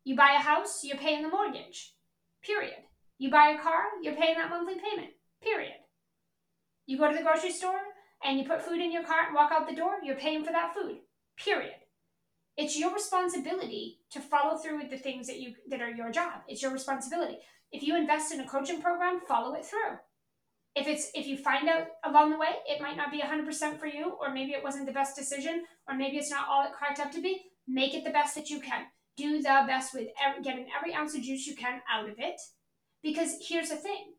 You 0.05 0.15
buy 0.15 0.37
a 0.39 0.43
house, 0.43 0.85
you're 0.85 0.99
paying 0.99 1.23
the 1.23 1.31
mortgage. 1.31 1.95
Period. 2.45 2.75
You 3.17 3.31
buy 3.31 3.49
a 3.49 3.59
car, 3.59 3.85
you're 4.03 4.17
paying 4.17 4.37
that 4.37 4.51
monthly 4.51 4.75
payment. 4.75 5.13
Period. 5.43 5.73
You 6.85 6.99
go 6.99 7.11
to 7.11 7.17
the 7.17 7.23
grocery 7.23 7.53
store 7.53 7.81
and 8.23 8.39
you 8.39 8.45
put 8.45 8.61
food 8.61 8.83
in 8.83 8.93
your 8.93 9.03
cart 9.03 9.29
and 9.29 9.35
walk 9.35 9.51
out 9.51 9.67
the 9.67 9.75
door, 9.75 9.95
you're 10.05 10.15
paying 10.15 10.45
for 10.45 10.53
that 10.53 10.75
food. 10.75 10.99
Period. 11.39 11.73
It's 12.59 12.79
your 12.79 12.93
responsibility 12.93 14.01
to 14.11 14.21
follow 14.21 14.59
through 14.59 14.77
with 14.77 14.91
the 14.91 14.99
things 14.99 15.27
that 15.27 15.41
you 15.41 15.55
that 15.71 15.81
are 15.81 15.89
your 15.89 16.11
job. 16.11 16.43
It's 16.49 16.61
your 16.61 16.73
responsibility. 16.73 17.39
If 17.73 17.83
you 17.83 17.97
invest 17.97 18.31
in 18.35 18.41
a 18.41 18.47
coaching 18.47 18.83
program, 18.83 19.21
follow 19.27 19.55
it 19.55 19.65
through. 19.65 20.01
If 20.77 20.87
it's 20.87 21.11
if 21.15 21.27
you 21.27 21.37
find 21.37 21.69
out 21.69 21.89
along 22.05 22.31
the 22.31 22.39
way 22.39 22.49
it 22.67 22.81
might 22.81 22.97
not 22.97 23.11
be 23.11 23.21
100% 23.21 23.79
for 23.79 23.87
you 23.87 24.17
or 24.21 24.33
maybe 24.33 24.53
it 24.53 24.62
wasn't 24.62 24.87
the 24.87 24.93
best 24.93 25.17
decision 25.17 25.65
or 25.89 25.97
maybe 25.97 26.17
it's 26.17 26.31
not 26.31 26.47
all 26.49 26.65
it 26.65 26.73
cracked 26.73 27.00
up 27.00 27.11
to 27.12 27.21
be, 27.21 27.43
make 27.67 27.95
it 27.95 28.05
the 28.05 28.11
best 28.11 28.35
that 28.37 28.50
you 28.50 28.61
can. 28.61 28.85
Do 29.17 29.39
the 29.39 29.65
best 29.67 29.93
with 29.93 30.09
every, 30.25 30.43
getting 30.43 30.67
every 30.77 30.95
ounce 30.95 31.15
of 31.15 31.23
juice 31.23 31.47
you 31.47 31.57
can 31.57 31.81
out 31.93 32.09
of 32.09 32.15
it. 32.19 32.41
Because 33.03 33.37
here's 33.47 33.71
the 33.71 33.77
thing. 33.77 34.15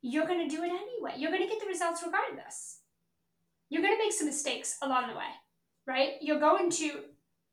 You're 0.00 0.26
going 0.26 0.48
to 0.48 0.56
do 0.56 0.62
it 0.62 0.68
anyway. 0.70 1.14
You're 1.16 1.30
going 1.30 1.42
to 1.42 1.48
get 1.48 1.60
the 1.60 1.66
results 1.66 2.02
regardless. 2.04 2.80
You're 3.68 3.82
going 3.82 3.94
to 3.94 4.02
make 4.02 4.12
some 4.12 4.26
mistakes 4.26 4.76
along 4.82 5.08
the 5.08 5.16
way, 5.16 5.30
right? 5.86 6.12
You're 6.20 6.40
going 6.40 6.70
to 6.70 7.00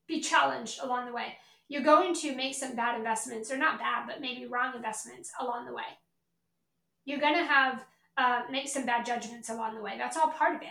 be 0.07 0.21
challenged 0.21 0.79
along 0.83 1.05
the 1.05 1.13
way. 1.13 1.37
You're 1.69 1.83
going 1.83 2.13
to 2.15 2.35
make 2.35 2.53
some 2.53 2.75
bad 2.75 2.97
investments, 2.97 3.49
or 3.49 3.57
not 3.57 3.79
bad, 3.79 4.05
but 4.05 4.19
maybe 4.19 4.45
wrong 4.45 4.73
investments 4.75 5.31
along 5.39 5.65
the 5.65 5.73
way. 5.73 5.97
You're 7.05 7.21
going 7.21 7.37
to 7.37 7.45
have 7.45 7.85
uh, 8.17 8.41
make 8.51 8.67
some 8.67 8.85
bad 8.85 9.05
judgments 9.05 9.49
along 9.49 9.75
the 9.75 9.81
way. 9.81 9.93
That's 9.97 10.17
all 10.17 10.29
part 10.29 10.55
of 10.55 10.61
it. 10.61 10.67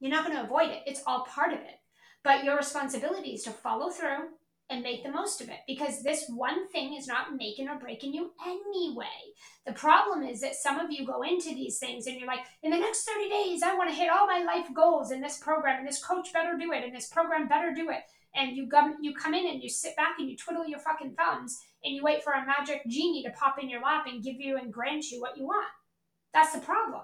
You're 0.00 0.10
not 0.10 0.24
going 0.24 0.36
to 0.36 0.44
avoid 0.44 0.70
it. 0.70 0.82
It's 0.86 1.02
all 1.06 1.24
part 1.24 1.52
of 1.52 1.58
it. 1.58 1.80
But 2.24 2.44
your 2.44 2.56
responsibility 2.56 3.30
is 3.30 3.42
to 3.44 3.50
follow 3.50 3.90
through 3.90 4.28
and 4.70 4.82
make 4.82 5.02
the 5.02 5.10
most 5.10 5.40
of 5.40 5.48
it 5.48 5.60
because 5.66 6.02
this 6.02 6.26
one 6.28 6.68
thing 6.68 6.94
is 6.94 7.06
not 7.06 7.34
making 7.36 7.68
or 7.68 7.78
breaking 7.78 8.12
you 8.12 8.32
anyway. 8.46 9.06
The 9.66 9.72
problem 9.72 10.22
is 10.22 10.40
that 10.40 10.56
some 10.56 10.78
of 10.78 10.90
you 10.90 11.06
go 11.06 11.22
into 11.22 11.50
these 11.50 11.78
things 11.78 12.06
and 12.06 12.18
you're 12.18 12.26
like, 12.26 12.44
in 12.62 12.70
the 12.70 12.78
next 12.78 13.08
30 13.08 13.30
days, 13.30 13.62
I 13.62 13.74
want 13.76 13.88
to 13.90 13.96
hit 13.96 14.10
all 14.10 14.26
my 14.26 14.44
life 14.44 14.66
goals 14.74 15.10
in 15.10 15.20
this 15.20 15.38
program, 15.38 15.78
and 15.78 15.88
this 15.88 16.04
coach 16.04 16.32
better 16.32 16.56
do 16.58 16.72
it, 16.72 16.84
and 16.84 16.94
this 16.94 17.08
program 17.08 17.48
better 17.48 17.72
do 17.74 17.88
it. 17.90 18.02
And 18.34 18.56
you 18.56 18.68
come, 18.68 18.96
you 19.00 19.14
come 19.14 19.34
in 19.34 19.46
and 19.46 19.62
you 19.62 19.70
sit 19.70 19.96
back 19.96 20.16
and 20.18 20.28
you 20.28 20.36
twiddle 20.36 20.68
your 20.68 20.78
fucking 20.78 21.14
thumbs 21.14 21.58
and 21.82 21.94
you 21.94 22.02
wait 22.02 22.22
for 22.22 22.34
a 22.34 22.44
magic 22.44 22.82
genie 22.86 23.22
to 23.24 23.30
pop 23.30 23.56
in 23.60 23.70
your 23.70 23.80
lap 23.80 24.04
and 24.06 24.22
give 24.22 24.36
you 24.38 24.58
and 24.58 24.72
grant 24.72 25.10
you 25.10 25.20
what 25.20 25.36
you 25.36 25.44
want. 25.44 25.66
That's 26.32 26.52
the 26.52 26.60
problem. 26.60 27.02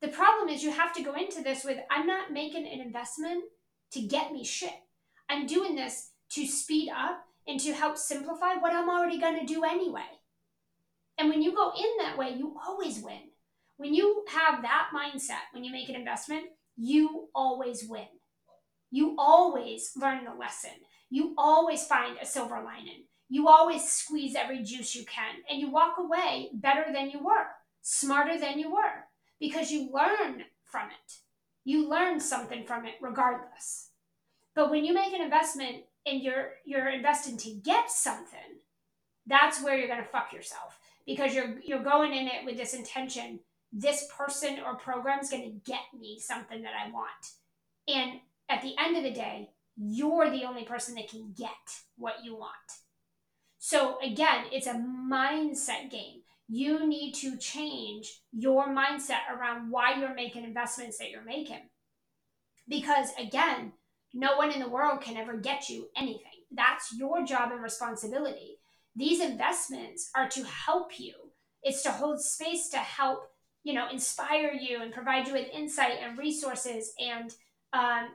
The 0.00 0.08
problem 0.08 0.48
is 0.48 0.62
you 0.62 0.70
have 0.70 0.92
to 0.94 1.02
go 1.02 1.14
into 1.14 1.42
this 1.42 1.64
with 1.64 1.78
I'm 1.90 2.06
not 2.06 2.32
making 2.32 2.66
an 2.66 2.80
investment 2.80 3.44
to 3.92 4.02
get 4.02 4.32
me 4.32 4.44
shit. 4.44 4.74
I'm 5.28 5.46
doing 5.46 5.74
this 5.74 6.10
to 6.30 6.46
speed 6.46 6.90
up 6.90 7.24
and 7.46 7.60
to 7.60 7.72
help 7.72 7.96
simplify 7.96 8.54
what 8.54 8.74
I'm 8.74 8.88
already 8.88 9.18
going 9.18 9.38
to 9.38 9.52
do 9.52 9.64
anyway. 9.64 10.02
And 11.18 11.28
when 11.28 11.42
you 11.42 11.54
go 11.54 11.72
in 11.76 12.04
that 12.04 12.18
way, 12.18 12.30
you 12.30 12.56
always 12.66 13.00
win. 13.00 13.30
When 13.76 13.94
you 13.94 14.24
have 14.28 14.62
that 14.62 14.90
mindset, 14.94 15.52
when 15.52 15.64
you 15.64 15.72
make 15.72 15.88
an 15.88 15.94
investment, 15.94 16.44
you 16.76 17.28
always 17.34 17.84
win. 17.88 18.06
You 18.90 19.14
always 19.18 19.92
learn 19.96 20.24
the 20.24 20.34
lesson. 20.34 20.70
You 21.10 21.34
always 21.38 21.86
find 21.86 22.16
a 22.20 22.26
silver 22.26 22.60
lining. 22.64 23.04
You 23.28 23.48
always 23.48 23.84
squeeze 23.84 24.34
every 24.34 24.62
juice 24.62 24.94
you 24.94 25.04
can, 25.04 25.36
and 25.48 25.60
you 25.60 25.70
walk 25.70 25.96
away 25.98 26.50
better 26.52 26.84
than 26.92 27.10
you 27.10 27.24
were, 27.24 27.46
smarter 27.86 28.40
than 28.40 28.58
you 28.58 28.72
were, 28.72 29.04
because 29.38 29.70
you 29.70 29.92
learn 29.92 30.44
from 30.64 30.88
it. 30.88 31.18
You 31.64 31.88
learn 31.88 32.18
something 32.18 32.64
from 32.64 32.86
it 32.86 32.94
regardless. 33.00 33.90
But 34.54 34.70
when 34.70 34.84
you 34.84 34.94
make 34.94 35.12
an 35.12 35.22
investment 35.22 35.84
and 36.06 36.22
you're 36.22 36.52
you're 36.64 36.88
investing 36.88 37.36
to 37.38 37.50
get 37.50 37.90
something, 37.90 38.60
that's 39.26 39.62
where 39.62 39.76
you're 39.76 39.88
gonna 39.88 40.04
fuck 40.04 40.32
yourself 40.32 40.78
because 41.06 41.34
you're 41.34 41.58
you're 41.62 41.82
going 41.82 42.14
in 42.14 42.26
it 42.26 42.44
with 42.44 42.56
this 42.56 42.74
intention. 42.74 43.40
This 43.72 44.08
person 44.16 44.58
or 44.64 44.76
program 44.76 45.20
is 45.20 45.30
gonna 45.30 45.50
get 45.64 45.82
me 45.98 46.18
something 46.18 46.62
that 46.62 46.72
I 46.74 46.90
want, 46.90 47.32
and 47.86 48.20
at 48.48 48.62
the 48.62 48.74
end 48.78 48.96
of 48.96 49.02
the 49.02 49.10
day, 49.10 49.50
you're 49.76 50.30
the 50.30 50.44
only 50.44 50.64
person 50.64 50.94
that 50.94 51.08
can 51.08 51.34
get 51.36 51.82
what 51.96 52.24
you 52.24 52.36
want. 52.36 52.54
So 53.58 53.98
again, 54.02 54.44
it's 54.52 54.66
a 54.66 54.74
mindset 54.74 55.90
game. 55.90 56.20
You 56.48 56.86
need 56.86 57.12
to 57.16 57.36
change 57.38 58.20
your 58.32 58.68
mindset 58.68 59.30
around 59.34 59.70
why 59.70 59.98
you're 59.98 60.14
making 60.14 60.44
investments 60.44 60.98
that 60.98 61.10
you're 61.10 61.24
making. 61.24 61.70
Because 62.68 63.08
again, 63.18 63.72
no 64.12 64.36
one 64.36 64.52
in 64.52 64.60
the 64.60 64.68
world 64.68 65.00
can 65.00 65.16
ever 65.16 65.36
get 65.36 65.68
you 65.68 65.88
anything. 65.96 66.44
That's 66.52 66.94
your 66.96 67.24
job 67.24 67.50
and 67.50 67.62
responsibility. 67.62 68.58
These 68.94 69.20
investments 69.20 70.10
are 70.14 70.28
to 70.28 70.44
help 70.44 71.00
you. 71.00 71.14
It's 71.62 71.82
to 71.82 71.90
hold 71.90 72.20
space 72.20 72.68
to 72.70 72.78
help, 72.78 73.24
you 73.64 73.74
know, 73.74 73.88
inspire 73.90 74.52
you 74.52 74.82
and 74.82 74.92
provide 74.92 75.26
you 75.26 75.32
with 75.32 75.48
insight 75.52 75.98
and 76.02 76.16
resources 76.16 76.92
and 77.00 77.34
um, 77.72 78.10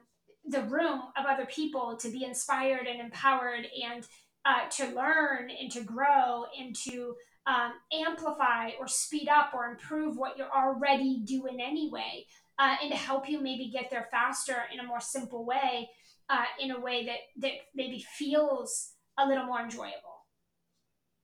the 0.46 0.63
room 0.63 1.02
of 1.18 1.26
other 1.28 1.46
people 1.46 1.98
to 1.98 2.10
be 2.10 2.24
inspired 2.24 2.88
and 2.88 3.02
empowered 3.02 3.68
and 3.84 4.08
uh, 4.46 4.70
to 4.70 4.96
learn 4.96 5.50
and 5.50 5.72
to 5.72 5.84
grow 5.84 6.46
and 6.58 6.76
to 6.76 7.15
um, 7.47 7.73
amplify 7.91 8.71
or 8.80 8.88
speed 8.88 9.28
up 9.28 9.52
or 9.54 9.65
improve 9.65 10.17
what 10.17 10.38
you're 10.38 10.52
already 10.52 11.21
doing 11.23 11.60
anyway 11.62 12.25
uh, 12.60 12.75
and 12.82 12.91
to 12.91 12.97
help 12.97 13.30
you 13.30 13.41
maybe 13.41 13.69
get 13.71 13.89
there 13.89 14.08
faster 14.12 14.63
in 14.73 14.80
a 14.80 14.84
more 14.84 14.99
simple 14.99 15.45
way, 15.45 15.89
uh, 16.30 16.43
in 16.60 16.71
a 16.71 16.80
way 16.80 17.06
that 17.06 17.19
that 17.38 17.54
maybe 17.73 18.06
feels 18.12 18.93
a 19.17 19.25
little 19.25 19.45
more 19.45 19.62
enjoyable. 19.62 20.25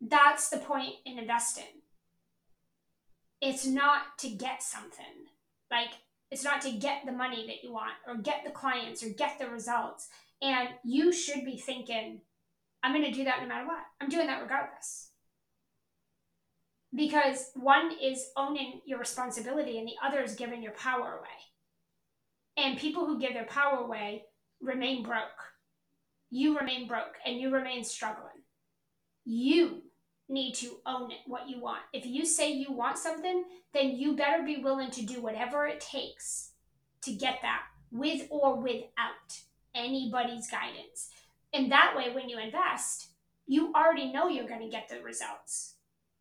That's 0.02 0.50
the 0.50 0.58
point 0.58 0.94
in 1.06 1.20
investing. 1.20 1.82
It's 3.42 3.66
not 3.66 4.18
to 4.20 4.30
get 4.30 4.64
something 4.64 5.28
like 5.70 5.90
it's 6.32 6.44
not 6.44 6.62
to 6.62 6.72
get 6.72 7.06
the 7.06 7.12
money 7.12 7.46
that 7.48 7.64
you 7.64 7.72
want 7.72 7.94
or 8.08 8.16
get 8.16 8.44
the 8.46 8.52
clients 8.52 9.04
or 9.04 9.10
get 9.10 9.38
the 9.38 9.48
results. 9.48 10.08
And 10.42 10.70
you 10.84 11.14
should 11.14 11.46
be 11.46 11.58
thinking, 11.58 12.22
I'm 12.82 12.94
going 12.94 13.06
to 13.06 13.12
do 13.12 13.24
that 13.26 13.42
no 13.42 13.48
matter 13.48 13.66
what. 13.66 13.84
I'm 14.02 14.10
doing 14.10 14.28
that 14.28 14.42
regardless 14.42 15.12
because 16.96 17.52
one 17.56 17.92
is 18.02 18.30
owning 18.38 18.82
your 18.86 19.00
responsibility 19.00 19.78
and 19.78 19.88
the 19.88 19.96
other 20.04 20.22
is 20.22 20.36
giving 20.36 20.64
your 20.64 20.72
power 20.74 21.20
away. 21.20 21.28
And 22.58 22.80
people 22.80 23.06
who 23.06 23.20
give 23.20 23.34
their 23.34 23.46
power 23.46 23.80
away 23.80 24.24
remain 24.62 25.04
broke. 25.04 25.22
You 26.30 26.58
remain 26.58 26.88
broke 26.88 27.16
and 27.26 27.38
you 27.38 27.52
remain 27.52 27.84
struggling. 27.84 28.44
You 29.26 29.82
need 30.30 30.54
to 30.56 30.78
own 30.86 31.12
it, 31.12 31.18
what 31.28 31.50
you 31.50 31.60
want. 31.60 31.82
If 31.94 32.06
you 32.06 32.26
say 32.26 32.52
you 32.52 32.72
want 32.72 32.98
something, 32.98 33.44
then 33.74 33.92
you 33.92 34.16
better 34.16 34.44
be 34.44 34.58
willing 34.58 34.92
to 34.92 35.06
do 35.06 35.22
whatever 35.22 35.68
it 35.68 35.82
takes 35.82 36.52
to 37.02 37.14
get 37.14 37.40
that 37.42 37.64
with 37.92 38.28
or 38.30 38.60
without 38.60 39.40
anybody's 39.76 40.50
guidance. 40.50 41.10
And 41.54 41.72
that 41.72 41.94
way, 41.96 42.14
when 42.14 42.30
you 42.30 42.40
invest, 42.40 43.10
you 43.48 43.72
already 43.74 44.12
know 44.12 44.28
you're 44.28 44.48
going 44.48 44.62
to 44.62 44.70
get 44.70 44.90
the 44.90 45.02
results 45.02 45.76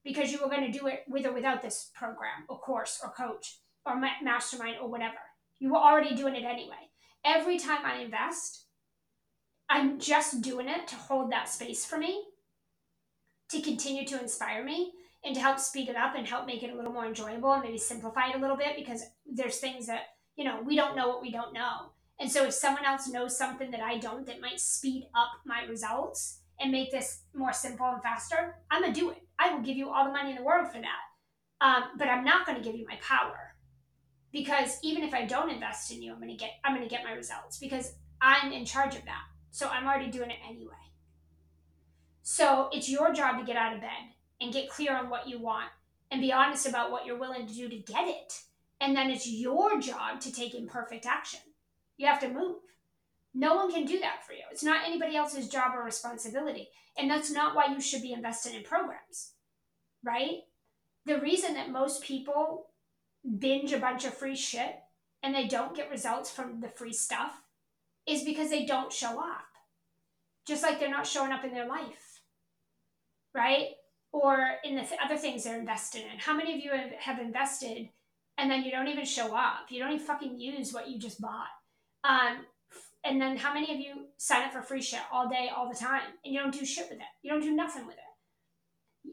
because 0.05 0.31
you 0.31 0.39
were 0.41 0.51
going 0.51 0.71
to 0.71 0.79
do 0.79 0.87
it 0.87 1.05
with 1.09 1.27
or 1.27 1.33
without 1.33 1.63
this 1.63 1.91
program 1.95 2.45
or 2.49 2.59
course 2.59 3.01
or 3.03 3.11
coach 3.11 3.59
or 3.87 4.01
mastermind 4.23 4.77
or 4.81 4.89
whatever. 4.89 5.15
You 5.59 5.73
were 5.73 5.79
already 5.79 6.15
doing 6.15 6.35
it 6.35 6.45
anyway. 6.45 6.91
Every 7.25 7.59
time 7.59 7.85
I 7.85 8.03
invest, 8.03 8.67
I'm 9.69 9.99
just 9.99 10.43
doing 10.43 10.69
it 10.69 10.87
to 10.89 10.97
hold 10.97 11.33
that 11.33 11.49
space 11.49 11.85
for 11.87 11.99
me, 11.99 12.23
to 13.51 13.63
continue 13.63 14.07
to 14.07 14.21
inspire 14.21 14.63
me, 14.63 14.93
and 15.25 15.35
to 15.35 15.41
help 15.41 15.59
speed 15.59 15.89
it 15.89 15.97
up 15.97 16.15
and 16.17 16.27
help 16.27 16.47
make 16.47 16.63
it 16.63 16.71
a 16.71 16.77
little 16.77 16.93
more 16.93 17.07
enjoyable 17.07 17.53
and 17.53 17.63
maybe 17.63 17.79
simplify 17.79 18.29
it 18.29 18.37
a 18.37 18.39
little 18.39 18.57
bit 18.57 18.77
because 18.77 19.03
there's 19.27 19.57
things 19.57 19.87
that, 19.87 20.03
you 20.37 20.45
know, 20.45 20.61
we 20.63 20.77
don't 20.77 20.97
know 20.97 21.09
what 21.09 21.23
we 21.23 21.31
don't 21.31 21.55
know. 21.55 21.93
And 22.21 22.31
so 22.31 22.45
if 22.45 22.55
someone 22.55 22.85
else 22.85 23.09
knows 23.09 23.37
something 23.37 23.71
that 23.71 23.81
I 23.81 23.99
don't 23.99 24.27
that 24.27 24.41
might 24.41 24.61
speed 24.61 25.09
up 25.15 25.31
my 25.47 25.65
results, 25.65 26.41
and 26.61 26.71
make 26.71 26.91
this 26.91 27.23
more 27.35 27.53
simple 27.53 27.87
and 27.87 28.03
faster, 28.03 28.57
I'm 28.71 28.83
gonna 28.83 28.95
do 28.95 29.11
it. 29.11 29.19
I 29.39 29.53
will 29.53 29.63
give 29.63 29.77
you 29.77 29.91
all 29.91 30.05
the 30.05 30.13
money 30.13 30.31
in 30.31 30.37
the 30.37 30.43
world 30.43 30.69
for 30.69 30.81
that. 30.81 31.01
Um, 31.61 31.85
but 31.99 32.09
I'm 32.09 32.25
not 32.25 32.47
gonna 32.47 32.63
give 32.63 32.77
you 32.77 32.87
my 32.87 32.99
power 33.03 33.55
because 34.33 34.79
even 34.83 35.03
if 35.03 35.15
I 35.15 35.25
don't 35.25 35.51
invest 35.51 35.93
in 35.93 36.03
you, 36.03 36.13
I'm 36.13 36.21
gonna 36.21 36.37
get 36.37 36.51
I'm 36.65 36.75
gonna 36.75 36.89
get 36.89 37.05
my 37.05 37.13
results 37.13 37.59
because 37.59 37.95
I'm 38.21 38.53
in 38.53 38.65
charge 38.65 38.95
of 38.97 39.05
that. 39.05 39.23
So 39.51 39.69
I'm 39.69 39.87
already 39.87 40.11
doing 40.11 40.31
it 40.31 40.39
anyway. 40.49 40.73
So 42.23 42.69
it's 42.73 42.89
your 42.89 43.13
job 43.13 43.39
to 43.39 43.45
get 43.45 43.57
out 43.57 43.75
of 43.75 43.81
bed 43.81 43.91
and 44.41 44.53
get 44.53 44.69
clear 44.69 44.97
on 44.97 45.11
what 45.11 45.29
you 45.29 45.39
want 45.39 45.71
and 46.11 46.21
be 46.21 46.33
honest 46.33 46.67
about 46.67 46.91
what 46.91 47.07
you're 47.07 47.19
willing 47.19 47.47
to 47.47 47.55
do 47.55 47.69
to 47.69 47.77
get 47.77 48.09
it. 48.09 48.41
And 48.81 48.97
then 48.97 49.11
it's 49.11 49.29
your 49.29 49.81
job 49.81 50.21
to 50.21 50.33
take 50.33 50.55
imperfect 50.55 51.07
action. 51.07 51.41
You 51.97 52.07
have 52.07 52.21
to 52.21 52.29
move. 52.29 52.57
No 53.35 53.57
one 53.57 53.73
can 53.73 53.85
do 53.85 53.99
that 54.01 54.25
for 54.27 54.33
you. 54.33 54.43
It's 54.53 54.63
not 54.63 54.87
anybody 54.87 55.17
else's 55.17 55.49
job 55.49 55.73
or 55.75 55.83
responsibility. 55.83 56.69
And 56.97 57.11
that's 57.11 57.31
not 57.31 57.57
why 57.57 57.67
you 57.67 57.81
should 57.81 58.03
be 58.03 58.13
invested 58.13 58.55
in 58.55 58.63
programs, 58.63 59.33
right? 60.05 60.43
The 61.07 61.21
reason 61.21 61.55
that 61.55 61.71
most 61.71 62.03
people 62.03 62.69
binge 63.39 63.73
a 63.73 63.79
bunch 63.81 64.05
of 64.05 64.15
free 64.15 64.37
shit 64.37 64.77
and 65.23 65.35
they 65.35 65.49
don't 65.49 65.75
get 65.75 65.91
results 65.91 66.31
from 66.31 66.61
the 66.61 66.69
free 66.69 66.93
stuff 66.93 67.43
is 68.07 68.23
because 68.23 68.51
they 68.51 68.67
don't 68.67 68.93
show 68.93 69.19
up. 69.19 69.47
just 70.47 70.63
like 70.63 70.79
they're 70.79 70.91
not 70.91 71.07
showing 71.07 71.33
up 71.33 71.45
in 71.45 71.53
their 71.55 71.67
life, 71.69 72.21
right? 73.35 73.69
Or 74.13 74.57
in 74.65 74.77
the 74.77 74.83
th- 74.83 75.01
other 75.05 75.17
things 75.17 75.45
they're 75.45 75.59
invested 75.59 76.03
in. 76.03 76.19
How 76.19 76.35
many 76.37 76.55
of 76.55 76.61
you 76.61 76.71
have, 76.73 76.93
have 76.93 77.19
invested 77.19 77.89
and 78.39 78.51
then 78.51 78.63
you 78.65 78.71
don't 78.71 78.89
even 78.89 79.05
show 79.05 79.35
up? 79.35 79.67
You 79.71 79.81
don't 79.81 79.93
even 79.93 80.07
fucking 80.07 80.39
use 80.39 80.73
what 80.73 80.89
you 80.89 80.99
just 80.99 81.21
bought. 81.21 81.49
Um, 82.05 82.45
and 83.05 83.21
then 83.21 83.37
how 83.37 83.53
many 83.53 83.73
of 83.73 83.79
you 83.79 84.07
sign 84.17 84.47
up 84.47 84.53
for 84.53 84.63
free 84.63 84.81
shit 84.81 85.01
all 85.13 85.29
day, 85.29 85.51
all 85.55 85.69
the 85.69 85.79
time, 85.79 86.03
and 86.25 86.35
you 86.35 86.41
don't 86.41 86.55
do 86.55 86.65
shit 86.65 86.87
with 86.89 86.99
it? 86.99 87.07
You 87.23 87.31
don't 87.31 87.43
do 87.43 87.55
nothing 87.55 87.87
with 87.87 87.97
it. 87.97 89.13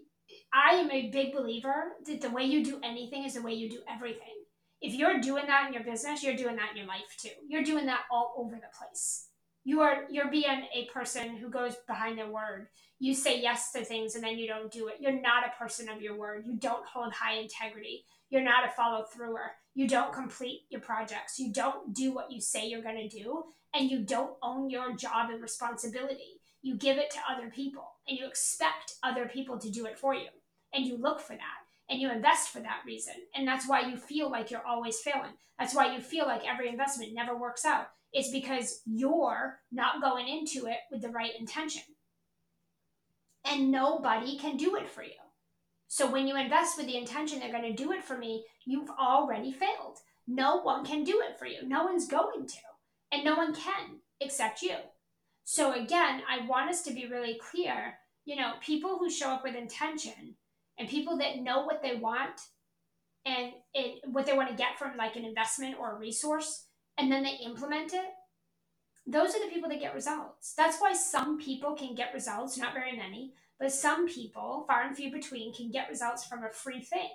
I 0.53 0.75
am 0.75 0.91
a 0.91 1.09
big 1.09 1.33
believer 1.33 1.93
that 2.05 2.21
the 2.21 2.29
way 2.29 2.43
you 2.43 2.63
do 2.63 2.79
anything 2.83 3.23
is 3.25 3.35
the 3.35 3.41
way 3.41 3.53
you 3.53 3.69
do 3.69 3.79
everything. 3.89 4.35
If 4.81 4.93
you're 4.93 5.19
doing 5.19 5.45
that 5.47 5.67
in 5.67 5.73
your 5.73 5.83
business, 5.83 6.23
you're 6.23 6.35
doing 6.35 6.55
that 6.55 6.71
in 6.71 6.77
your 6.77 6.87
life 6.87 7.15
too. 7.21 7.29
You're 7.47 7.63
doing 7.63 7.85
that 7.85 8.01
all 8.11 8.33
over 8.37 8.55
the 8.55 8.61
place. 8.77 9.27
You 9.63 9.81
are 9.81 10.05
you're 10.09 10.31
being 10.31 10.65
a 10.73 10.85
person 10.91 11.37
who 11.37 11.49
goes 11.49 11.75
behind 11.87 12.17
their 12.17 12.31
word. 12.31 12.67
You 12.99 13.13
say 13.13 13.39
yes 13.39 13.71
to 13.73 13.85
things 13.85 14.15
and 14.15 14.23
then 14.23 14.37
you 14.37 14.47
don't 14.47 14.71
do 14.71 14.87
it. 14.87 14.95
You're 14.99 15.21
not 15.21 15.45
a 15.45 15.57
person 15.57 15.87
of 15.87 16.01
your 16.01 16.17
word. 16.17 16.45
You 16.45 16.57
don't 16.57 16.85
hold 16.85 17.13
high 17.13 17.35
integrity. 17.35 18.05
You're 18.29 18.41
not 18.41 18.67
a 18.67 18.71
follow 18.71 19.05
througher. 19.13 19.51
You 19.75 19.87
don't 19.87 20.13
complete 20.13 20.61
your 20.69 20.81
projects. 20.81 21.37
You 21.37 21.53
don't 21.53 21.93
do 21.93 22.13
what 22.13 22.31
you 22.31 22.41
say 22.41 22.67
you're 22.67 22.81
going 22.81 23.07
to 23.07 23.17
do 23.23 23.43
and 23.73 23.89
you 23.89 23.99
don't 23.99 24.35
own 24.41 24.69
your 24.69 24.95
job 24.95 25.29
and 25.29 25.41
responsibility. 25.41 26.41
You 26.61 26.75
give 26.75 26.97
it 26.97 27.09
to 27.11 27.19
other 27.29 27.49
people 27.49 27.87
and 28.07 28.17
you 28.17 28.27
expect 28.27 28.95
other 29.03 29.25
people 29.25 29.57
to 29.59 29.69
do 29.69 29.85
it 29.85 29.97
for 29.97 30.13
you. 30.13 30.27
And 30.73 30.85
you 30.85 30.97
look 30.97 31.19
for 31.19 31.33
that 31.33 31.61
and 31.89 31.99
you 31.99 32.11
invest 32.11 32.49
for 32.49 32.59
that 32.59 32.81
reason. 32.85 33.15
And 33.35 33.47
that's 33.47 33.67
why 33.67 33.81
you 33.81 33.97
feel 33.97 34.29
like 34.29 34.51
you're 34.51 34.65
always 34.65 34.99
failing. 34.99 35.33
That's 35.59 35.75
why 35.75 35.93
you 35.93 36.01
feel 36.01 36.25
like 36.25 36.47
every 36.47 36.69
investment 36.69 37.13
never 37.13 37.37
works 37.37 37.65
out. 37.65 37.87
It's 38.13 38.31
because 38.31 38.81
you're 38.85 39.59
not 39.71 40.01
going 40.01 40.27
into 40.27 40.67
it 40.67 40.77
with 40.91 41.01
the 41.01 41.09
right 41.09 41.31
intention. 41.39 41.83
And 43.45 43.71
nobody 43.71 44.37
can 44.37 44.57
do 44.57 44.75
it 44.75 44.89
for 44.89 45.03
you. 45.03 45.11
So 45.87 46.09
when 46.09 46.27
you 46.27 46.37
invest 46.37 46.77
with 46.77 46.85
the 46.85 46.97
intention 46.97 47.39
they're 47.39 47.51
going 47.51 47.75
to 47.75 47.83
do 47.83 47.91
it 47.91 48.03
for 48.03 48.17
me, 48.17 48.45
you've 48.65 48.89
already 48.91 49.51
failed. 49.51 49.97
No 50.27 50.61
one 50.61 50.85
can 50.85 51.03
do 51.03 51.21
it 51.27 51.37
for 51.37 51.45
you. 51.45 51.67
No 51.67 51.83
one's 51.83 52.07
going 52.07 52.47
to 52.47 52.57
and 53.11 53.23
no 53.23 53.35
one 53.35 53.53
can 53.53 53.99
except 54.19 54.61
you. 54.61 54.75
So 55.43 55.73
again, 55.73 56.21
I 56.29 56.45
want 56.47 56.69
us 56.69 56.81
to 56.83 56.93
be 56.93 57.07
really 57.07 57.39
clear. 57.41 57.95
You 58.25 58.35
know, 58.35 58.53
people 58.61 58.97
who 58.97 59.09
show 59.09 59.29
up 59.29 59.43
with 59.43 59.55
intention 59.55 60.35
and 60.77 60.87
people 60.87 61.17
that 61.17 61.39
know 61.39 61.63
what 61.63 61.81
they 61.81 61.95
want 61.95 62.39
and 63.25 63.51
it, 63.73 64.01
what 64.05 64.25
they 64.25 64.33
want 64.33 64.49
to 64.49 64.55
get 64.55 64.77
from 64.79 64.97
like 64.97 65.15
an 65.15 65.25
investment 65.25 65.75
or 65.79 65.95
a 65.95 65.99
resource, 65.99 66.65
and 66.97 67.11
then 67.11 67.23
they 67.23 67.37
implement 67.43 67.93
it. 67.93 68.05
Those 69.07 69.35
are 69.35 69.43
the 69.43 69.51
people 69.51 69.69
that 69.69 69.79
get 69.79 69.95
results. 69.95 70.53
That's 70.55 70.79
why 70.79 70.93
some 70.93 71.39
people 71.39 71.75
can 71.75 71.95
get 71.95 72.13
results, 72.13 72.57
not 72.57 72.73
very 72.73 72.95
many, 72.95 73.33
but 73.59 73.71
some 73.71 74.07
people, 74.07 74.63
far 74.67 74.83
and 74.83 74.95
few 74.95 75.11
between, 75.11 75.53
can 75.53 75.71
get 75.71 75.89
results 75.89 76.25
from 76.25 76.43
a 76.43 76.49
free 76.49 76.81
thing. 76.81 77.09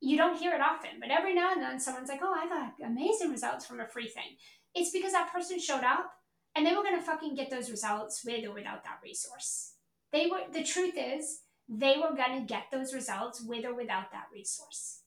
You 0.00 0.16
don't 0.18 0.38
hear 0.38 0.54
it 0.54 0.60
often, 0.60 1.00
but 1.00 1.10
every 1.10 1.34
now 1.34 1.52
and 1.52 1.62
then 1.62 1.80
someone's 1.80 2.10
like, 2.10 2.20
oh, 2.22 2.34
I 2.34 2.46
got 2.46 2.88
amazing 2.90 3.30
results 3.30 3.64
from 3.66 3.80
a 3.80 3.86
free 3.86 4.08
thing. 4.08 4.36
It's 4.74 4.90
because 4.90 5.12
that 5.12 5.32
person 5.32 5.58
showed 5.58 5.84
up 5.84 6.12
and 6.56 6.66
they 6.66 6.74
were 6.74 6.82
going 6.82 6.98
to 6.98 7.04
fucking 7.04 7.34
get 7.34 7.50
those 7.50 7.70
results 7.70 8.24
with 8.24 8.44
or 8.44 8.52
without 8.52 8.84
that 8.84 9.00
resource. 9.02 9.74
They 10.12 10.26
were, 10.26 10.42
the 10.52 10.62
truth 10.62 10.94
is, 10.96 11.40
they 11.68 11.96
were 11.96 12.14
going 12.14 12.40
to 12.40 12.46
get 12.46 12.64
those 12.70 12.94
results 12.94 13.42
with 13.42 13.64
or 13.64 13.74
without 13.74 14.12
that 14.12 14.26
resource. 14.32 15.00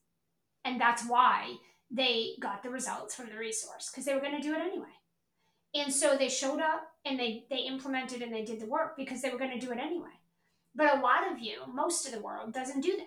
And 0.65 0.81
that's 0.81 1.03
why 1.07 1.55
they 1.89 2.33
got 2.41 2.63
the 2.63 2.69
results 2.69 3.15
from 3.15 3.29
the 3.29 3.37
resource 3.37 3.89
because 3.89 4.05
they 4.05 4.13
were 4.13 4.21
going 4.21 4.35
to 4.35 4.45
do 4.45 4.53
it 4.53 4.61
anyway. 4.61 4.85
And 5.73 5.93
so 5.93 6.17
they 6.17 6.29
showed 6.29 6.59
up 6.59 6.81
and 7.05 7.19
they, 7.19 7.45
they 7.49 7.59
implemented 7.59 8.21
and 8.21 8.33
they 8.33 8.43
did 8.43 8.59
the 8.59 8.65
work 8.65 8.97
because 8.97 9.21
they 9.21 9.29
were 9.29 9.37
going 9.37 9.57
to 9.57 9.65
do 9.65 9.71
it 9.71 9.77
anyway. 9.77 10.09
But 10.75 10.95
a 10.95 11.01
lot 11.01 11.31
of 11.31 11.39
you, 11.39 11.61
most 11.73 12.05
of 12.05 12.13
the 12.13 12.21
world, 12.21 12.53
doesn't 12.53 12.81
do 12.81 12.95
that. 12.97 13.05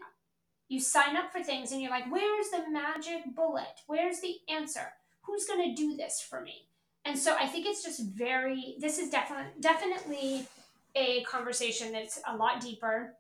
You 0.69 0.81
sign 0.81 1.17
up 1.17 1.33
for 1.33 1.43
things 1.43 1.73
and 1.73 1.83
you're 1.83 1.91
like, 1.91 2.11
where's 2.11 2.51
the 2.51 2.71
magic 2.71 3.35
bullet? 3.35 3.81
Where's 3.87 4.21
the 4.21 4.37
answer? 4.49 4.93
Who's 5.31 5.47
going 5.47 5.75
to 5.75 5.81
do 5.81 5.97
this 5.97 6.21
for 6.21 6.41
me? 6.41 6.67
And 7.05 7.19
so 7.19 7.35
I 7.39 7.47
think 7.47 7.67
it's 7.67 7.83
just 7.83 8.05
very, 8.15 8.77
this 8.79 8.99
is 8.99 9.11
definitely, 9.11 9.53
definitely 9.61 10.47
a 10.95 11.23
conversation 11.23 11.93
that's 11.93 12.21
a 12.29 12.37
lot 12.37 12.61
deeper, 12.61 13.15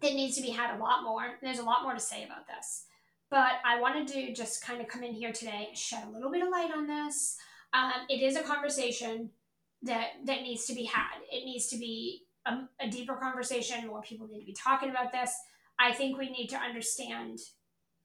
that 0.00 0.14
needs 0.14 0.36
to 0.36 0.42
be 0.42 0.50
had 0.50 0.76
a 0.76 0.78
lot 0.78 1.04
more. 1.04 1.38
There's 1.40 1.60
a 1.60 1.64
lot 1.64 1.82
more 1.82 1.94
to 1.94 2.00
say 2.00 2.24
about 2.24 2.46
this. 2.46 2.84
But 3.30 3.52
I 3.64 3.80
wanted 3.80 4.08
to 4.08 4.34
just 4.34 4.62
kind 4.62 4.80
of 4.80 4.88
come 4.88 5.02
in 5.02 5.14
here 5.14 5.32
today 5.32 5.66
and 5.68 5.78
shed 5.78 6.04
a 6.06 6.10
little 6.10 6.30
bit 6.30 6.42
of 6.42 6.48
light 6.50 6.70
on 6.74 6.86
this. 6.86 7.36
Um, 7.72 7.92
it 8.10 8.20
is 8.20 8.36
a 8.36 8.42
conversation 8.42 9.30
that 9.82 10.08
that 10.26 10.42
needs 10.42 10.66
to 10.66 10.74
be 10.74 10.84
had. 10.84 11.22
It 11.30 11.44
needs 11.46 11.68
to 11.68 11.78
be 11.78 12.24
a, 12.44 12.58
a 12.80 12.90
deeper 12.90 13.14
conversation. 13.14 13.86
More 13.86 14.02
people 14.02 14.28
need 14.28 14.40
to 14.40 14.46
be 14.46 14.52
talking 14.52 14.90
about 14.90 15.12
this. 15.12 15.32
I 15.78 15.92
think 15.92 16.18
we 16.18 16.30
need 16.30 16.48
to 16.48 16.58
understand 16.58 17.38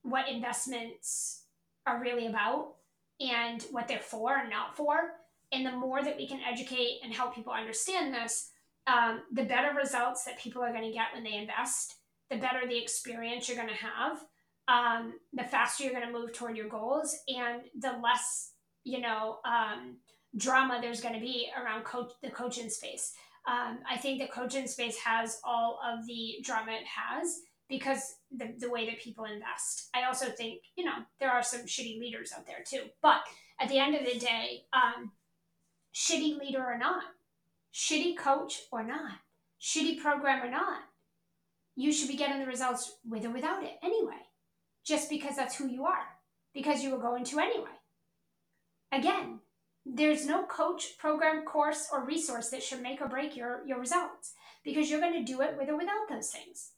what 0.04 0.30
investments 0.30 1.44
are 1.86 2.02
really 2.02 2.28
about 2.28 2.77
and 3.20 3.64
what 3.72 3.88
they're 3.88 4.00
for 4.00 4.38
and 4.38 4.50
not 4.50 4.76
for. 4.76 4.98
And 5.52 5.66
the 5.66 5.72
more 5.72 6.04
that 6.04 6.18
we 6.18 6.28
can 6.28 6.42
educate 6.42 7.00
and 7.04 7.14
help 7.14 7.34
people 7.34 7.54
understand 7.54 8.14
this, 8.14 8.52
um, 8.86 9.22
the 9.34 9.44
better 9.44 9.74
results 9.76 10.24
that 10.26 10.40
people 10.40 10.62
are 10.62 10.72
going 10.72 10.84
to 10.84 10.92
get 10.92 11.14
when 11.14 11.24
they 11.24 11.36
invest, 11.36 11.96
the 12.30 12.38
better 12.38 12.68
the 12.68 12.82
experience 12.82 13.48
you're 13.48 13.58
going 13.58 13.70
to 13.70 13.86
have, 13.86 14.24
um, 14.68 15.14
the 15.34 15.44
faster 15.44 15.84
you're 15.84 15.94
going 15.94 16.06
to 16.06 16.12
move 16.12 16.34
toward 16.34 16.58
your 16.58 16.68
goals, 16.68 17.16
and 17.28 17.64
the 17.80 18.00
less, 18.04 18.52
you 18.84 19.00
know, 19.00 19.40
um, 19.46 19.98
drama 20.36 20.80
there's 20.82 21.02
going 21.02 21.14
to 21.14 21.20
be 21.20 21.48
around 21.62 21.84
coach, 21.84 22.12
the 22.22 22.30
coaching 22.30 22.70
space. 22.70 23.14
Um, 23.48 23.80
I 23.90 23.98
think 23.98 24.20
the 24.20 24.28
coaching 24.28 24.68
space 24.68 24.98
has 24.98 25.40
all 25.44 25.80
of 25.86 26.06
the 26.06 26.40
drama 26.44 26.74
it 26.74 26.86
has 26.86 27.40
because 27.70 28.16
the, 28.32 28.54
the 28.60 28.70
way 28.70 28.86
that 28.86 29.02
people 29.02 29.26
invest. 29.26 29.90
I 29.94 30.04
also 30.04 30.28
think, 30.28 30.62
you 30.76 30.86
know, 30.86 31.04
there 31.20 31.32
are 31.32 31.44
some 31.44 31.62
shitty 31.62 32.00
leaders 32.00 32.32
out 32.36 32.46
there 32.46 32.64
too. 32.66 32.90
But 33.02 33.22
at 33.60 33.70
the 33.70 33.80
end 33.80 33.96
of 33.96 34.06
the 34.06 34.18
day, 34.18 34.64
um, 34.74 35.12
shitty 35.94 36.40
leader 36.40 36.64
or 36.64 36.78
not, 36.78 37.04
shitty 37.74 38.18
coach 38.18 38.62
or 38.72 38.84
not, 38.84 39.20
shitty 39.62 40.00
program 40.00 40.44
or 40.44 40.50
not, 40.50 40.82
you 41.76 41.92
should 41.92 42.08
be 42.08 42.16
getting 42.16 42.40
the 42.40 42.46
results 42.46 42.98
with 43.08 43.26
or 43.26 43.32
without 43.32 43.64
it 43.64 43.78
anyway, 43.84 44.22
just 44.86 45.10
because 45.10 45.36
that's 45.36 45.56
who 45.56 45.68
you 45.68 45.86
are, 45.86 46.06
because 46.54 46.84
you 46.84 46.92
were 46.92 46.98
going 46.98 47.24
to 47.26 47.40
anyway. 47.40 47.70
Again, 48.92 49.40
there's 49.86 50.26
no 50.26 50.44
coach, 50.44 50.98
program, 50.98 51.46
course, 51.46 51.88
or 51.92 52.04
resource 52.04 52.50
that 52.50 52.64
should 52.64 52.82
make 52.82 53.02
or 53.02 53.08
break 53.08 53.36
your, 53.36 53.66
your 53.66 53.80
results 53.80 54.34
because 54.64 54.90
you're 54.90 55.00
going 55.00 55.14
to 55.14 55.32
do 55.32 55.42
it 55.42 55.56
with 55.58 55.70
or 55.70 55.78
without 55.78 56.10
those 56.10 56.30
things. 56.30 56.72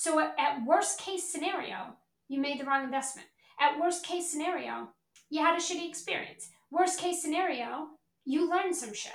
So 0.00 0.18
at 0.18 0.64
worst 0.66 0.98
case 0.98 1.30
scenario, 1.30 1.98
you 2.26 2.40
made 2.40 2.58
the 2.58 2.64
wrong 2.64 2.84
investment. 2.84 3.28
At 3.60 3.78
worst 3.78 4.02
case 4.02 4.30
scenario, 4.32 4.88
you 5.28 5.44
had 5.44 5.58
a 5.58 5.60
shitty 5.60 5.86
experience. 5.86 6.48
Worst 6.70 6.98
case 6.98 7.20
scenario, 7.20 7.88
you 8.24 8.48
learned 8.48 8.74
some 8.74 8.94
shit. 8.94 9.12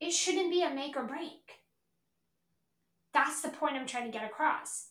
It 0.00 0.12
shouldn't 0.12 0.52
be 0.52 0.62
a 0.62 0.72
make 0.72 0.96
or 0.96 1.02
break. 1.02 1.58
That's 3.12 3.42
the 3.42 3.48
point 3.48 3.74
I'm 3.74 3.88
trying 3.88 4.04
to 4.06 4.16
get 4.16 4.30
across. 4.30 4.90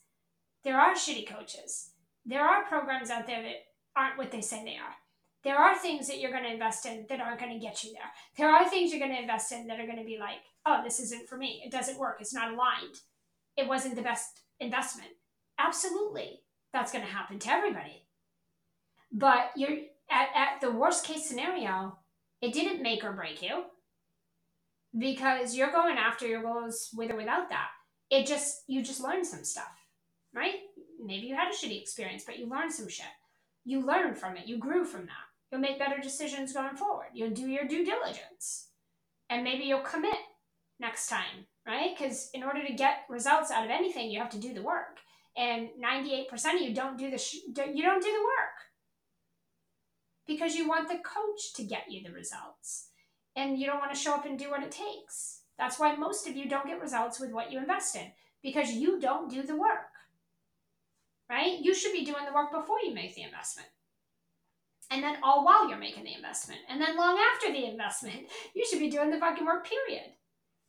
There 0.65 0.77
are 0.77 0.95
shitty 0.95 1.25
coaches. 1.25 1.91
There 2.25 2.43
are 2.43 2.65
programs 2.65 3.09
out 3.09 3.25
there 3.25 3.41
that 3.41 3.63
aren't 3.95 4.17
what 4.17 4.31
they 4.31 4.41
say 4.41 4.65
they 4.65 4.71
are. 4.71 4.95
There 5.45 5.55
are 5.55 5.77
things 5.77 6.09
that 6.09 6.19
you're 6.19 6.31
going 6.31 6.43
to 6.43 6.51
invest 6.51 6.85
in 6.85 7.05
that 7.07 7.21
aren't 7.21 7.39
going 7.39 7.53
to 7.53 7.65
get 7.65 7.85
you 7.85 7.93
there. 7.93 8.11
There 8.35 8.53
are 8.53 8.69
things 8.69 8.91
you're 8.91 8.99
going 8.99 9.15
to 9.15 9.21
invest 9.21 9.53
in 9.53 9.65
that 9.67 9.79
are 9.79 9.85
going 9.85 9.97
to 9.97 10.03
be 10.03 10.17
like, 10.19 10.39
oh, 10.65 10.81
this 10.83 10.99
isn't 10.99 11.29
for 11.29 11.37
me. 11.37 11.61
It 11.65 11.71
doesn't 11.71 11.97
work. 11.97 12.17
It's 12.19 12.33
not 12.33 12.51
aligned 12.51 12.99
it 13.57 13.67
wasn't 13.67 13.95
the 13.95 14.01
best 14.01 14.41
investment. 14.59 15.11
Absolutely. 15.59 16.41
That's 16.73 16.91
going 16.91 17.05
to 17.05 17.11
happen 17.11 17.39
to 17.39 17.51
everybody. 17.51 18.07
But 19.11 19.51
you're 19.55 19.77
at, 20.11 20.29
at 20.35 20.61
the 20.61 20.71
worst 20.71 21.05
case 21.05 21.27
scenario, 21.27 21.99
it 22.41 22.53
didn't 22.53 22.81
make 22.81 23.03
or 23.03 23.13
break 23.13 23.41
you 23.41 23.63
because 24.97 25.55
you're 25.55 25.71
going 25.71 25.97
after 25.97 26.27
your 26.27 26.41
goals 26.41 26.89
with 26.95 27.11
or 27.11 27.15
without 27.15 27.49
that. 27.49 27.67
It 28.09 28.25
just, 28.25 28.63
you 28.67 28.83
just 28.83 29.01
learned 29.01 29.25
some 29.25 29.43
stuff, 29.43 29.71
right? 30.33 30.55
Maybe 31.03 31.27
you 31.27 31.35
had 31.35 31.51
a 31.51 31.55
shitty 31.55 31.81
experience, 31.81 32.23
but 32.25 32.37
you 32.37 32.47
learned 32.47 32.73
some 32.73 32.87
shit. 32.87 33.05
You 33.65 33.85
learned 33.85 34.17
from 34.17 34.35
it. 34.35 34.47
You 34.47 34.57
grew 34.57 34.83
from 34.83 35.05
that. 35.05 35.25
You'll 35.51 35.61
make 35.61 35.79
better 35.79 36.01
decisions 36.01 36.53
going 36.53 36.75
forward. 36.75 37.07
You'll 37.13 37.29
do 37.29 37.47
your 37.47 37.65
due 37.65 37.85
diligence. 37.85 38.69
And 39.29 39.43
maybe 39.43 39.63
you'll 39.63 39.81
commit 39.81 40.17
next 40.79 41.07
time 41.07 41.45
right? 41.65 41.95
Because 41.97 42.29
in 42.33 42.43
order 42.43 42.65
to 42.65 42.73
get 42.73 43.05
results 43.09 43.51
out 43.51 43.65
of 43.65 43.71
anything, 43.71 44.11
you 44.11 44.19
have 44.19 44.31
to 44.31 44.39
do 44.39 44.53
the 44.53 44.61
work. 44.61 44.99
And 45.35 45.69
98% 45.83 46.31
of 46.55 46.61
you 46.61 46.73
don't 46.73 46.97
do 46.97 47.09
the 47.09 47.17
sh- 47.17 47.45
you 47.47 47.83
don't 47.83 48.03
do 48.03 48.11
the 48.11 48.23
work 48.23 48.53
because 50.27 50.55
you 50.55 50.67
want 50.67 50.87
the 50.87 50.99
coach 50.99 51.53
to 51.55 51.63
get 51.63 51.89
you 51.89 52.03
the 52.03 52.13
results 52.13 52.89
and 53.35 53.57
you 53.57 53.65
don't 53.65 53.79
want 53.79 53.93
to 53.93 53.99
show 53.99 54.13
up 54.13 54.25
and 54.25 54.37
do 54.37 54.51
what 54.51 54.63
it 54.63 54.71
takes. 54.71 55.41
That's 55.57 55.79
why 55.79 55.95
most 55.95 56.27
of 56.27 56.35
you 56.35 56.47
don't 56.47 56.67
get 56.67 56.81
results 56.81 57.19
with 57.19 57.31
what 57.31 57.51
you 57.51 57.59
invest 57.59 57.95
in 57.95 58.11
because 58.41 58.71
you 58.71 58.99
don't 58.99 59.31
do 59.31 59.43
the 59.43 59.55
work. 59.55 59.89
Right? 61.29 61.59
You 61.59 61.73
should 61.73 61.93
be 61.93 62.05
doing 62.05 62.25
the 62.27 62.33
work 62.33 62.51
before 62.51 62.77
you 62.83 62.93
make 62.93 63.15
the 63.15 63.23
investment. 63.23 63.69
And 64.91 65.03
then 65.03 65.17
all 65.23 65.43
while 65.43 65.67
you're 65.67 65.79
making 65.79 66.03
the 66.03 66.13
investment. 66.13 66.59
And 66.69 66.79
then 66.79 66.97
long 66.97 67.17
after 67.33 67.51
the 67.51 67.65
investment, 67.65 68.27
you 68.55 68.65
should 68.69 68.79
be 68.79 68.91
doing 68.91 69.09
the 69.09 69.19
fucking 69.19 69.45
work, 69.45 69.67
period. 69.67 70.11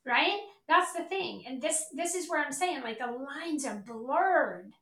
Right? 0.07 0.39
That's 0.69 0.93
the 0.93 1.05
thing. 1.05 1.45
And 1.47 1.61
this 1.61 1.85
this 1.93 2.15
is 2.15 2.29
where 2.29 2.43
I'm 2.43 2.53
saying 2.53 2.83
like 2.83 2.99
the 2.99 3.07
lines 3.07 3.65
are 3.65 3.83
blurred 3.87 4.73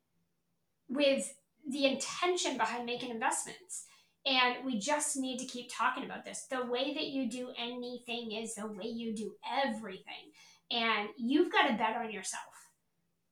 with 0.88 1.34
the 1.68 1.86
intention 1.86 2.56
behind 2.56 2.86
making 2.86 3.10
investments. 3.10 3.86
And 4.24 4.64
we 4.64 4.78
just 4.78 5.16
need 5.16 5.38
to 5.38 5.46
keep 5.46 5.68
talking 5.72 6.04
about 6.04 6.24
this. 6.24 6.46
The 6.48 6.64
way 6.64 6.94
that 6.94 7.06
you 7.06 7.28
do 7.28 7.48
anything 7.58 8.32
is 8.32 8.54
the 8.54 8.68
way 8.68 8.86
you 8.86 9.14
do 9.16 9.34
everything. 9.52 10.30
And 10.70 11.08
you've 11.18 11.50
got 11.50 11.66
to 11.66 11.74
bet 11.74 11.96
on 11.96 12.12
yourself, 12.12 12.42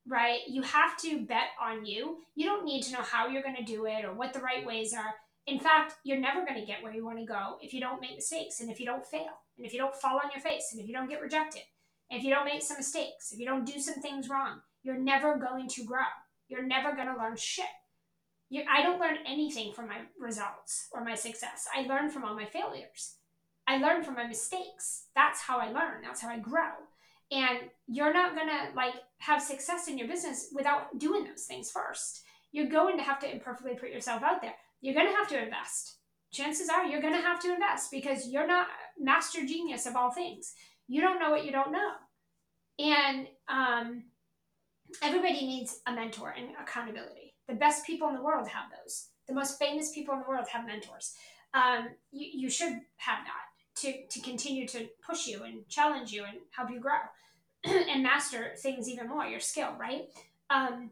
right? 0.09 0.41
You 0.49 0.63
have 0.63 0.97
to 1.03 1.25
bet 1.25 1.51
on 1.63 1.87
you. 1.87 2.19
You 2.35 2.47
don't 2.47 2.65
need 2.65 2.83
to 2.83 2.93
know 2.93 3.03
how 3.03 3.29
you're 3.29 3.43
going 3.43 3.57
to 3.57 3.63
do 3.63 3.87
it 3.87 4.05
or 4.05 4.15
what 4.15 4.33
the 4.33 4.41
right 4.41 4.67
ways 4.67 4.93
are. 4.93 5.15
In 5.47 5.61
fact, 5.61 5.95
you're 6.03 6.19
never 6.19 6.45
going 6.45 6.61
to 6.61 6.67
get 6.67 6.83
where 6.83 6.93
you 6.93 7.05
want 7.05 7.19
to 7.19 7.25
go 7.25 7.57
if 7.63 7.73
you 7.73 7.81
don't 7.81 8.01
make 8.01 8.17
mistakes 8.17 8.61
and 8.61 8.69
if 8.69 8.81
you 8.81 8.87
don't 8.87 9.07
fail 9.07 9.39
and 9.57 9.67
if 9.67 9.73
you 9.73 9.79
don't 9.79 9.95
fall 9.95 10.17
on 10.23 10.31
your 10.35 10.43
face 10.43 10.71
and 10.73 10.81
if 10.81 10.89
you 10.89 10.95
don't 10.95 11.09
get 11.09 11.23
rejected 11.23 11.63
if 12.11 12.23
you 12.23 12.31
don't 12.31 12.45
make 12.45 12.63
some 12.63 12.77
mistakes, 12.77 13.33
if 13.33 13.39
you 13.39 13.47
don't 13.47 13.65
do 13.67 13.79
some 13.81 14.03
things 14.03 14.29
wrong, 14.29 14.61
you're 14.83 14.99
never 14.99 15.37
going 15.37 15.69
to 15.69 15.85
grow. 15.85 16.11
You're 16.49 16.67
never 16.67 16.95
going 16.95 17.07
to 17.07 17.17
learn 17.17 17.37
shit 17.37 17.67
you, 18.51 18.65
I 18.69 18.83
don't 18.83 19.01
learn 19.01 19.17
anything 19.27 19.73
from 19.73 19.87
my 19.89 20.01
results 20.19 20.89
or 20.93 21.05
my 21.05 21.15
success. 21.15 21.67
I 21.75 21.83
learn 21.83 22.11
from 22.11 22.25
all 22.25 22.35
my 22.35 22.47
failures. 22.47 23.15
I 23.67 23.79
learn 23.79 24.03
from 24.03 24.17
my 24.17 24.27
mistakes. 24.27 25.07
That's 25.15 25.41
how 25.41 25.59
I 25.59 25.67
learn. 25.67 26.03
That's 26.03 26.21
how 26.21 26.29
I 26.29 26.39
grow. 26.39 26.73
And 27.31 27.71
you're 27.87 28.13
not 28.13 28.35
going 28.35 28.49
to 28.49 28.75
like 28.75 28.95
have 29.19 29.41
success 29.41 29.87
in 29.87 29.97
your 29.97 30.09
business 30.09 30.49
without 30.53 30.99
doing 30.99 31.25
those 31.25 31.45
things 31.45 31.71
first. 31.71 32.23
You're 32.51 32.67
going 32.67 32.97
to 32.97 33.05
have 33.05 33.21
to 33.21 33.33
imperfectly 33.33 33.77
put 33.77 33.91
yourself 33.91 34.25
out 34.25 34.43
there. 34.43 34.55
You're 34.81 34.95
going 34.95 35.07
to 35.07 35.15
have 35.15 35.29
to 35.29 35.41
invest. 35.41 35.99
Chances 36.33 36.69
are 36.69 36.85
you're 36.85 37.01
going 37.01 37.15
to 37.15 37.21
have 37.21 37.41
to 37.41 37.53
invest 37.53 37.93
because 37.93 38.27
you're 38.27 38.49
not 38.49 38.67
master 38.99 39.47
genius 39.47 39.87
of 39.87 39.95
all 39.95 40.11
things. 40.11 40.55
You 40.91 41.01
don't 41.01 41.21
know 41.21 41.31
what 41.31 41.45
you 41.45 41.53
don't 41.53 41.73
know. 41.73 41.91
And 42.79 43.29
um, 43.49 44.05
everybody 45.03 45.47
needs 45.47 45.81
a 45.87 45.93
mentor 45.93 46.35
and 46.37 46.49
accountability 46.61 47.31
the 47.51 47.57
best 47.57 47.85
people 47.85 48.09
in 48.09 48.15
the 48.15 48.23
world 48.23 48.49
have 48.49 48.71
those. 48.71 49.09
The 49.27 49.35
most 49.35 49.59
famous 49.59 49.93
people 49.93 50.15
in 50.15 50.21
the 50.21 50.29
world 50.29 50.47
have 50.53 50.67
mentors. 50.67 51.15
Um, 51.53 51.89
you, 52.13 52.43
you 52.43 52.51
should 52.51 52.73
have 52.97 53.19
that 53.25 53.81
to, 53.81 54.07
to 54.07 54.21
continue 54.21 54.67
to 54.69 54.89
push 55.05 55.27
you 55.27 55.43
and 55.43 55.69
challenge 55.69 56.13
you 56.13 56.25
and 56.25 56.39
help 56.53 56.71
you 56.71 56.81
grow 56.81 57.01
and 57.65 58.03
master 58.03 58.53
things 58.59 58.89
even 58.89 59.09
more, 59.09 59.25
your 59.25 59.41
skill, 59.41 59.75
right? 59.79 60.05
Um, 60.49 60.91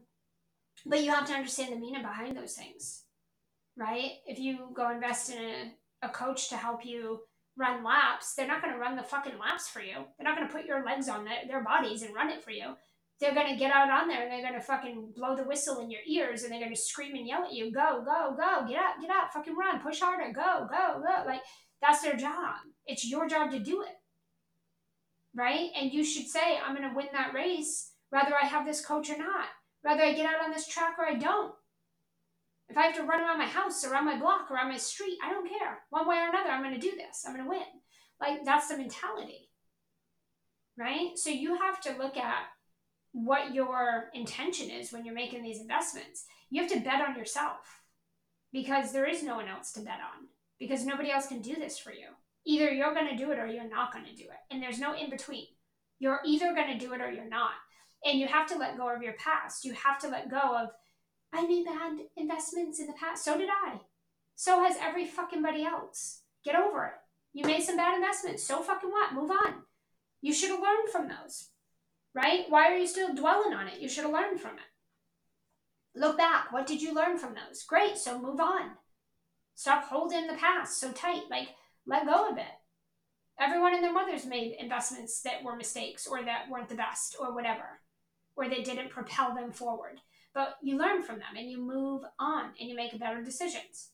but 0.85 1.03
you 1.03 1.11
have 1.11 1.27
to 1.27 1.33
understand 1.33 1.71
the 1.71 1.77
meaning 1.79 2.01
behind 2.01 2.35
those 2.35 2.53
things, 2.53 3.03
right? 3.77 4.11
If 4.25 4.37
you 4.39 4.69
go 4.73 4.91
invest 4.91 5.31
in 5.31 5.41
a, 5.41 6.07
a 6.07 6.09
coach 6.09 6.49
to 6.49 6.57
help 6.57 6.85
you 6.85 7.21
run 7.57 7.83
laps, 7.83 8.35
they're 8.35 8.47
not 8.47 8.61
going 8.61 8.73
to 8.73 8.79
run 8.79 8.95
the 8.95 9.03
fucking 9.03 9.37
laps 9.37 9.67
for 9.67 9.81
you. 9.81 10.05
They're 10.17 10.23
not 10.25 10.35
going 10.35 10.47
to 10.47 10.53
put 10.53 10.65
your 10.65 10.85
legs 10.85 11.09
on 11.09 11.25
the, 11.25 11.31
their 11.47 11.63
bodies 11.63 12.01
and 12.01 12.15
run 12.15 12.29
it 12.29 12.43
for 12.43 12.51
you 12.51 12.75
they're 13.19 13.35
gonna 13.35 13.57
get 13.57 13.71
out 13.71 13.89
on 13.89 14.07
there 14.07 14.23
and 14.23 14.31
they're 14.31 14.41
gonna 14.41 14.61
fucking 14.61 15.11
blow 15.15 15.35
the 15.35 15.43
whistle 15.43 15.79
in 15.79 15.91
your 15.91 16.01
ears 16.07 16.43
and 16.43 16.51
they're 16.51 16.61
gonna 16.61 16.75
scream 16.75 17.15
and 17.15 17.27
yell 17.27 17.43
at 17.43 17.53
you, 17.53 17.71
go, 17.71 18.01
go, 18.05 18.35
go, 18.37 18.65
get 18.67 18.77
up, 18.77 18.95
get 19.01 19.09
up, 19.09 19.33
fucking 19.33 19.55
run, 19.55 19.81
push 19.81 19.99
harder, 19.99 20.31
go, 20.31 20.67
go, 20.69 21.01
go. 21.01 21.23
Like 21.25 21.41
that's 21.81 22.01
their 22.01 22.15
job. 22.15 22.55
It's 22.85 23.05
your 23.05 23.27
job 23.27 23.51
to 23.51 23.59
do 23.59 23.81
it. 23.81 23.95
Right? 25.35 25.69
And 25.79 25.91
you 25.91 26.03
should 26.03 26.27
say, 26.27 26.57
I'm 26.57 26.73
gonna 26.73 26.93
win 26.95 27.07
that 27.11 27.33
race, 27.33 27.91
whether 28.09 28.33
I 28.41 28.45
have 28.45 28.65
this 28.65 28.85
coach 28.85 29.09
or 29.09 29.17
not, 29.17 29.47
whether 29.81 30.01
I 30.01 30.13
get 30.13 30.25
out 30.25 30.43
on 30.43 30.51
this 30.51 30.67
track 30.67 30.95
or 30.97 31.05
I 31.05 31.15
don't. 31.15 31.53
If 32.69 32.77
I 32.77 32.83
have 32.83 32.95
to 32.95 33.03
run 33.03 33.21
around 33.21 33.39
my 33.39 33.47
house, 33.47 33.83
around 33.83 34.05
my 34.05 34.19
block, 34.19 34.51
around 34.51 34.69
my 34.69 34.77
street, 34.77 35.17
I 35.23 35.31
don't 35.31 35.49
care. 35.49 35.79
One 35.89 36.07
way 36.07 36.17
or 36.17 36.29
another, 36.29 36.49
I'm 36.49 36.63
gonna 36.63 36.77
do 36.77 36.91
this. 36.91 37.23
I'm 37.25 37.35
gonna 37.35 37.49
win. 37.49 37.61
Like 38.21 38.45
that's 38.45 38.67
the 38.67 38.77
mentality. 38.77 39.49
Right? 40.77 41.17
So 41.17 41.29
you 41.29 41.57
have 41.57 41.81
to 41.81 41.97
look 41.97 42.15
at 42.15 42.43
what 43.11 43.53
your 43.53 44.09
intention 44.13 44.69
is 44.69 44.91
when 44.91 45.03
you're 45.03 45.15
making 45.15 45.43
these 45.43 45.59
investments. 45.59 46.25
You 46.49 46.61
have 46.61 46.71
to 46.71 46.79
bet 46.79 47.01
on 47.01 47.17
yourself 47.17 47.81
because 48.51 48.91
there 48.91 49.09
is 49.09 49.23
no 49.23 49.35
one 49.35 49.47
else 49.47 49.71
to 49.73 49.81
bet 49.81 49.95
on 49.95 50.27
because 50.59 50.85
nobody 50.85 51.11
else 51.11 51.27
can 51.27 51.41
do 51.41 51.55
this 51.55 51.77
for 51.77 51.91
you. 51.91 52.07
Either 52.45 52.71
you're 52.71 52.93
going 52.93 53.09
to 53.09 53.17
do 53.17 53.31
it 53.31 53.39
or 53.39 53.47
you're 53.47 53.69
not 53.69 53.93
going 53.93 54.05
to 54.05 54.15
do 54.15 54.23
it. 54.23 54.53
And 54.53 54.61
there's 54.61 54.79
no 54.79 54.95
in 54.95 55.09
between. 55.09 55.45
You're 55.99 56.21
either 56.25 56.53
going 56.53 56.77
to 56.77 56.85
do 56.85 56.93
it 56.93 57.01
or 57.01 57.11
you're 57.11 57.29
not. 57.29 57.51
And 58.05 58.19
you 58.19 58.27
have 58.27 58.47
to 58.47 58.57
let 58.57 58.77
go 58.77 58.93
of 58.93 59.01
your 59.01 59.13
past. 59.13 59.65
You 59.65 59.73
have 59.73 59.99
to 59.99 60.07
let 60.07 60.31
go 60.31 60.37
of, 60.39 60.69
I 61.33 61.45
made 61.45 61.65
bad 61.65 61.97
investments 62.17 62.79
in 62.79 62.87
the 62.87 62.93
past. 62.93 63.23
So 63.23 63.37
did 63.37 63.49
I. 63.49 63.81
So 64.35 64.63
has 64.63 64.77
every 64.79 65.05
fucking 65.05 65.41
buddy 65.41 65.63
else. 65.63 66.21
Get 66.43 66.55
over 66.55 66.85
it. 66.85 66.93
You 67.33 67.45
made 67.45 67.63
some 67.63 67.77
bad 67.77 67.95
investments. 67.95 68.43
So 68.43 68.61
fucking 68.61 68.89
what? 68.89 69.13
Move 69.13 69.31
on. 69.31 69.63
You 70.21 70.33
should 70.33 70.49
have 70.49 70.59
learned 70.59 70.89
from 70.91 71.07
those 71.07 71.49
right? 72.13 72.45
Why 72.49 72.71
are 72.71 72.77
you 72.77 72.87
still 72.87 73.13
dwelling 73.13 73.53
on 73.53 73.67
it? 73.67 73.79
You 73.79 73.89
should 73.89 74.03
have 74.03 74.13
learned 74.13 74.39
from 74.39 74.55
it. 74.55 75.99
Look 75.99 76.17
back. 76.17 76.51
What 76.51 76.67
did 76.67 76.81
you 76.81 76.93
learn 76.93 77.17
from 77.17 77.33
those? 77.33 77.63
Great. 77.63 77.97
So 77.97 78.19
move 78.19 78.39
on. 78.39 78.71
Stop 79.55 79.85
holding 79.85 80.27
the 80.27 80.33
past 80.33 80.79
so 80.79 80.91
tight. 80.91 81.23
Like, 81.29 81.49
let 81.85 82.05
go 82.05 82.29
of 82.29 82.37
it. 82.37 82.45
Everyone 83.39 83.73
and 83.73 83.83
their 83.83 83.93
mothers 83.93 84.25
made 84.25 84.55
investments 84.59 85.21
that 85.21 85.43
were 85.43 85.55
mistakes 85.55 86.05
or 86.05 86.23
that 86.23 86.49
weren't 86.49 86.69
the 86.69 86.75
best 86.75 87.15
or 87.19 87.33
whatever, 87.33 87.79
or 88.35 88.49
they 88.49 88.63
didn't 88.63 88.89
propel 88.89 89.33
them 89.33 89.51
forward. 89.51 90.01
But 90.33 90.57
you 90.61 90.77
learn 90.77 91.01
from 91.01 91.17
them 91.17 91.35
and 91.37 91.49
you 91.49 91.59
move 91.59 92.03
on 92.19 92.51
and 92.59 92.69
you 92.69 92.75
make 92.75 92.97
better 92.99 93.23
decisions, 93.23 93.89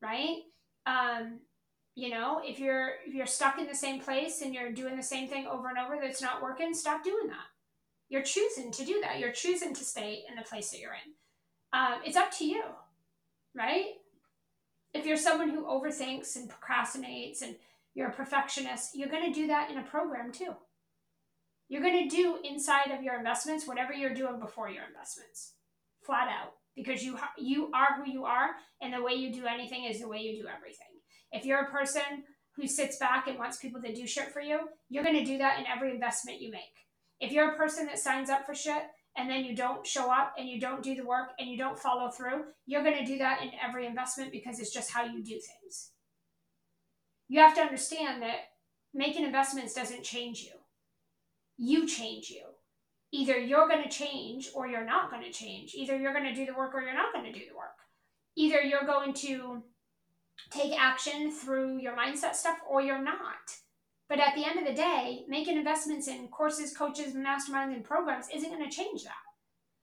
right? 0.00 0.38
Um, 0.86 1.40
you 1.94 2.10
know, 2.10 2.40
if 2.44 2.58
you're 2.58 2.92
if 3.06 3.14
you're 3.14 3.26
stuck 3.26 3.58
in 3.58 3.66
the 3.66 3.74
same 3.74 4.00
place 4.00 4.40
and 4.40 4.54
you're 4.54 4.72
doing 4.72 4.96
the 4.96 5.02
same 5.02 5.28
thing 5.28 5.46
over 5.46 5.68
and 5.68 5.78
over 5.78 5.98
that's 6.00 6.22
not 6.22 6.42
working, 6.42 6.72
stop 6.72 7.02
doing 7.02 7.26
that 7.28 7.46
you're 8.10 8.22
choosing 8.22 8.70
to 8.72 8.84
do 8.84 9.00
that. 9.02 9.20
You're 9.20 9.32
choosing 9.32 9.72
to 9.72 9.84
stay 9.84 10.24
in 10.28 10.34
the 10.34 10.42
place 10.42 10.70
that 10.70 10.80
you're 10.80 10.92
in. 10.92 11.12
Um, 11.72 12.00
it's 12.04 12.16
up 12.16 12.32
to 12.38 12.44
you, 12.44 12.62
right? 13.54 13.84
If 14.92 15.06
you're 15.06 15.16
someone 15.16 15.48
who 15.48 15.64
overthinks 15.64 16.34
and 16.34 16.50
procrastinates 16.50 17.40
and 17.40 17.54
you're 17.94 18.08
a 18.08 18.12
perfectionist, 18.12 18.96
you're 18.96 19.08
going 19.08 19.32
to 19.32 19.40
do 19.40 19.46
that 19.46 19.70
in 19.70 19.78
a 19.78 19.84
program 19.84 20.32
too. 20.32 20.54
You're 21.68 21.82
going 21.82 22.08
to 22.08 22.14
do 22.14 22.38
inside 22.42 22.90
of 22.90 23.04
your 23.04 23.16
investments 23.16 23.68
whatever 23.68 23.92
you're 23.92 24.12
doing 24.12 24.40
before 24.40 24.68
your 24.68 24.82
investments, 24.84 25.52
flat 26.04 26.28
out, 26.28 26.54
because 26.76 27.02
you 27.02 27.18
you 27.38 27.70
are 27.74 28.02
who 28.02 28.10
you 28.10 28.24
are, 28.24 28.50
and 28.80 28.92
the 28.92 29.02
way 29.02 29.14
you 29.14 29.32
do 29.32 29.46
anything 29.46 29.84
is 29.84 30.00
the 30.00 30.08
way 30.08 30.18
you 30.18 30.42
do 30.42 30.48
everything. 30.48 30.86
If 31.32 31.44
you're 31.44 31.62
a 31.62 31.70
person 31.70 32.24
who 32.56 32.66
sits 32.66 32.98
back 32.98 33.28
and 33.28 33.38
wants 33.38 33.58
people 33.58 33.80
to 33.82 33.94
do 33.94 34.06
shit 34.06 34.32
for 34.32 34.40
you, 34.40 34.58
you're 34.88 35.04
going 35.04 35.16
to 35.16 35.24
do 35.24 35.38
that 35.38 35.58
in 35.60 35.66
every 35.66 35.92
investment 35.92 36.40
you 36.40 36.50
make 36.50 36.80
if 37.20 37.30
you're 37.32 37.52
a 37.52 37.56
person 37.56 37.86
that 37.86 37.98
signs 37.98 38.30
up 38.30 38.46
for 38.46 38.54
shit 38.54 38.82
and 39.16 39.28
then 39.28 39.44
you 39.44 39.54
don't 39.54 39.86
show 39.86 40.10
up 40.10 40.32
and 40.38 40.48
you 40.48 40.58
don't 40.58 40.82
do 40.82 40.94
the 40.94 41.04
work 41.04 41.30
and 41.38 41.48
you 41.48 41.58
don't 41.58 41.78
follow 41.78 42.10
through, 42.10 42.44
you're 42.66 42.82
going 42.82 42.98
to 42.98 43.04
do 43.04 43.18
that 43.18 43.42
in 43.42 43.50
every 43.62 43.86
investment 43.86 44.32
because 44.32 44.58
it's 44.58 44.72
just 44.72 44.90
how 44.90 45.04
you 45.04 45.22
do 45.22 45.32
things. 45.32 45.90
You 47.28 47.40
have 47.40 47.54
to 47.56 47.60
understand 47.60 48.22
that 48.22 48.36
making 48.94 49.24
investments 49.24 49.74
doesn't 49.74 50.02
change 50.02 50.40
you. 50.40 50.52
You 51.58 51.86
change 51.86 52.30
you. 52.30 52.42
Either 53.12 53.38
you're 53.38 53.68
going 53.68 53.82
to 53.82 53.88
change 53.88 54.50
or 54.54 54.66
you're 54.66 54.84
not 54.84 55.10
going 55.10 55.22
to 55.22 55.32
change. 55.32 55.74
Either 55.74 55.96
you're 55.96 56.12
going 56.12 56.24
to 56.24 56.34
do 56.34 56.46
the 56.46 56.54
work 56.54 56.74
or 56.74 56.82
you're 56.82 56.94
not 56.94 57.12
going 57.12 57.24
to 57.24 57.32
do 57.32 57.44
the 57.48 57.56
work. 57.56 57.76
Either 58.36 58.60
you're 58.60 58.86
going 58.86 59.12
to 59.12 59.62
take 60.50 60.80
action 60.80 61.30
through 61.30 61.78
your 61.78 61.96
mindset 61.96 62.34
stuff 62.34 62.58
or 62.68 62.80
you're 62.80 63.02
not. 63.02 63.58
But 64.08 64.20
at 64.20 64.34
the 64.34 64.44
end 64.44 64.58
of 64.58 64.66
the 64.66 64.74
day, 64.74 65.24
making 65.28 65.56
investments 65.56 66.08
in 66.08 66.28
courses, 66.28 66.76
coaches, 66.76 67.14
masterminds, 67.14 67.74
and 67.74 67.84
programs 67.84 68.28
isn't 68.34 68.50
going 68.50 68.68
to 68.68 68.76
change 68.76 69.04
that. 69.04 69.12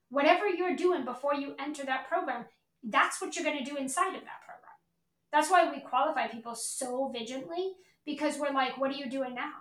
Whatever 0.10 0.48
you're 0.48 0.76
doing 0.76 1.06
before 1.06 1.34
you 1.34 1.56
enter 1.60 1.86
that 1.86 2.08
program, 2.08 2.46
that's 2.84 3.22
what 3.22 3.36
you're 3.36 3.46
going 3.46 3.64
to 3.64 3.70
do 3.70 3.78
inside 3.78 4.16
of 4.16 4.22
that 4.22 4.42
program. 4.46 4.58
That's 5.32 5.50
why 5.50 5.72
we 5.72 5.82
qualify 5.82 6.28
people 6.28 6.56
so 6.56 7.10
vigilantly 7.10 7.74
because 8.06 8.38
we're 8.38 8.54
like, 8.54 8.78
what 8.78 8.92
are 8.92 8.96
you 8.96 9.10
doing 9.10 9.36
now? 9.36 9.54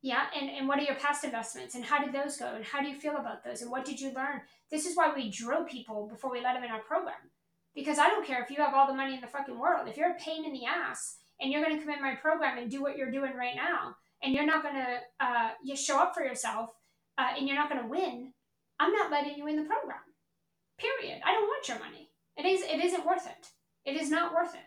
Yeah, 0.00 0.26
and, 0.38 0.48
and 0.48 0.68
what 0.68 0.78
are 0.78 0.84
your 0.84 0.94
past 0.94 1.24
investments 1.24 1.74
and 1.74 1.84
how 1.84 2.02
did 2.02 2.14
those 2.14 2.36
go 2.36 2.54
and 2.54 2.64
how 2.64 2.80
do 2.80 2.88
you 2.88 2.94
feel 2.94 3.16
about 3.16 3.44
those 3.44 3.62
and 3.62 3.70
what 3.70 3.84
did 3.84 4.00
you 4.00 4.12
learn? 4.14 4.42
This 4.70 4.86
is 4.86 4.96
why 4.96 5.12
we 5.14 5.30
drill 5.30 5.64
people 5.64 6.08
before 6.08 6.30
we 6.30 6.40
let 6.40 6.54
them 6.54 6.62
in 6.62 6.70
our 6.70 6.82
program. 6.82 7.32
Because 7.74 7.98
I 7.98 8.08
don't 8.08 8.26
care 8.26 8.42
if 8.42 8.50
you 8.50 8.62
have 8.62 8.74
all 8.74 8.86
the 8.86 8.94
money 8.94 9.14
in 9.14 9.20
the 9.20 9.26
fucking 9.26 9.58
world. 9.58 9.88
If 9.88 9.96
you're 9.96 10.12
a 10.12 10.18
pain 10.18 10.44
in 10.44 10.52
the 10.52 10.66
ass 10.66 11.16
and 11.40 11.50
you're 11.50 11.64
going 11.64 11.76
to 11.76 11.84
come 11.84 11.94
in 11.94 12.02
my 12.02 12.14
program 12.14 12.58
and 12.58 12.70
do 12.70 12.80
what 12.80 12.96
you're 12.96 13.10
doing 13.10 13.34
right 13.34 13.56
now, 13.56 13.96
and 14.22 14.34
you're 14.34 14.46
not 14.46 14.62
going 14.62 14.74
to 14.74 14.98
uh, 15.20 15.50
you 15.62 15.76
show 15.76 15.98
up 15.98 16.14
for 16.14 16.24
yourself, 16.24 16.70
uh, 17.18 17.28
and 17.36 17.46
you're 17.46 17.56
not 17.56 17.70
going 17.70 17.82
to 17.82 17.88
win, 17.88 18.32
I'm 18.80 18.92
not 18.92 19.10
letting 19.10 19.36
you 19.36 19.46
in 19.46 19.56
the 19.56 19.62
program. 19.62 19.98
Period. 20.78 21.20
I 21.24 21.32
don't 21.32 21.46
want 21.46 21.68
your 21.68 21.78
money. 21.78 22.10
It 22.36 22.46
is. 22.46 22.62
It 22.62 22.84
isn't 22.84 23.06
worth 23.06 23.26
it. 23.26 23.48
It 23.84 24.00
is 24.00 24.10
not 24.10 24.32
worth 24.32 24.54
it. 24.54 24.60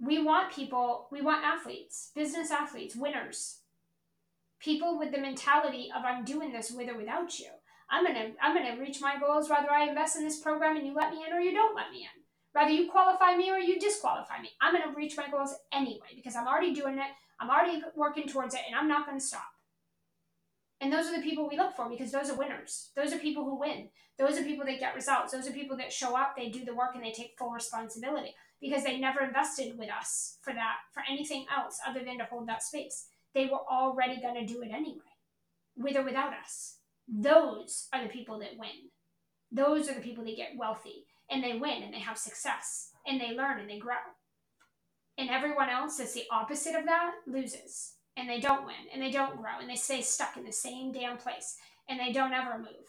We 0.00 0.22
want 0.22 0.52
people. 0.52 1.08
We 1.10 1.20
want 1.20 1.44
athletes, 1.44 2.12
business 2.14 2.50
athletes, 2.50 2.94
winners, 2.94 3.57
people 4.60 4.98
with 4.98 5.12
the 5.12 5.20
mentality 5.20 5.90
of 5.94 6.04
I'm 6.04 6.24
doing 6.24 6.52
this 6.52 6.70
with 6.70 6.88
or 6.88 6.96
without 6.96 7.38
you. 7.38 7.46
I'm 7.90 8.04
gonna 8.04 8.32
I'm 8.42 8.54
gonna 8.54 8.80
reach 8.80 9.00
my 9.00 9.18
goals 9.18 9.48
whether 9.48 9.70
I 9.70 9.88
invest 9.88 10.16
in 10.16 10.24
this 10.24 10.40
program 10.40 10.76
and 10.76 10.86
you 10.86 10.94
let 10.94 11.10
me 11.10 11.24
in 11.26 11.32
or 11.32 11.40
you 11.40 11.52
don't 11.52 11.74
let 11.74 11.90
me 11.90 12.00
in 12.02 12.22
Whether 12.52 12.72
you 12.72 12.90
qualify 12.90 13.36
me 13.36 13.50
or 13.50 13.58
you 13.58 13.80
disqualify 13.80 14.40
me, 14.42 14.50
I'm 14.60 14.74
to 14.74 14.94
reach 14.94 15.16
my 15.16 15.30
goals 15.30 15.54
anyway 15.72 16.12
because 16.14 16.36
I'm 16.36 16.46
already 16.46 16.74
doing 16.74 16.98
it. 16.98 17.10
I'm 17.40 17.50
already 17.50 17.80
working 17.96 18.28
towards 18.28 18.54
it 18.54 18.60
and 18.66 18.76
I'm 18.76 18.88
not 18.88 19.08
to 19.08 19.20
stop. 19.20 19.48
And 20.80 20.92
those 20.92 21.06
are 21.06 21.16
the 21.16 21.22
people 21.22 21.48
we 21.48 21.56
look 21.56 21.74
for 21.74 21.88
because 21.88 22.12
those 22.12 22.30
are 22.30 22.36
winners. 22.36 22.90
Those 22.94 23.12
are 23.12 23.18
people 23.18 23.44
who 23.44 23.58
win. 23.58 23.88
Those 24.18 24.38
are 24.38 24.44
people 24.44 24.66
that 24.66 24.80
get 24.80 24.94
results. 24.94 25.32
Those 25.32 25.48
are 25.48 25.52
people 25.52 25.76
that 25.76 25.92
show 25.92 26.16
up, 26.16 26.34
they 26.36 26.50
do 26.50 26.64
the 26.64 26.74
work, 26.74 26.94
and 26.94 27.04
they 27.04 27.12
take 27.12 27.36
full 27.38 27.50
responsibility 27.50 28.34
because 28.60 28.84
they 28.84 28.98
never 28.98 29.20
invested 29.20 29.78
with 29.78 29.88
us 29.90 30.38
for 30.42 30.52
that, 30.52 30.76
for 30.92 31.02
anything 31.08 31.46
else 31.56 31.78
other 31.86 32.04
than 32.04 32.18
to 32.18 32.24
hold 32.24 32.48
that 32.48 32.62
space. 32.62 33.06
They 33.34 33.46
were 33.46 33.60
already 33.70 34.20
going 34.20 34.34
to 34.34 34.52
do 34.52 34.62
it 34.62 34.70
anyway, 34.72 35.00
with 35.76 35.96
or 35.96 36.02
without 36.02 36.32
us. 36.32 36.78
Those 37.06 37.88
are 37.92 38.02
the 38.02 38.08
people 38.08 38.38
that 38.40 38.58
win. 38.58 38.90
Those 39.50 39.88
are 39.88 39.94
the 39.94 40.00
people 40.00 40.24
that 40.24 40.36
get 40.36 40.56
wealthy 40.56 41.06
and 41.30 41.42
they 41.42 41.54
win 41.54 41.82
and 41.82 41.92
they 41.92 42.00
have 42.00 42.18
success 42.18 42.90
and 43.06 43.20
they 43.20 43.34
learn 43.34 43.60
and 43.60 43.68
they 43.68 43.78
grow. 43.78 43.96
And 45.16 45.30
everyone 45.30 45.68
else 45.68 45.96
that's 45.96 46.12
the 46.12 46.24
opposite 46.30 46.74
of 46.74 46.84
that 46.84 47.12
loses 47.26 47.94
and 48.16 48.28
they 48.28 48.40
don't 48.40 48.66
win 48.66 48.74
and 48.92 49.02
they 49.02 49.10
don't 49.10 49.36
grow 49.36 49.58
and 49.60 49.68
they 49.68 49.76
stay 49.76 50.02
stuck 50.02 50.36
in 50.36 50.44
the 50.44 50.52
same 50.52 50.92
damn 50.92 51.16
place 51.16 51.56
and 51.88 51.98
they 51.98 52.12
don't 52.12 52.32
ever 52.32 52.58
move. 52.58 52.86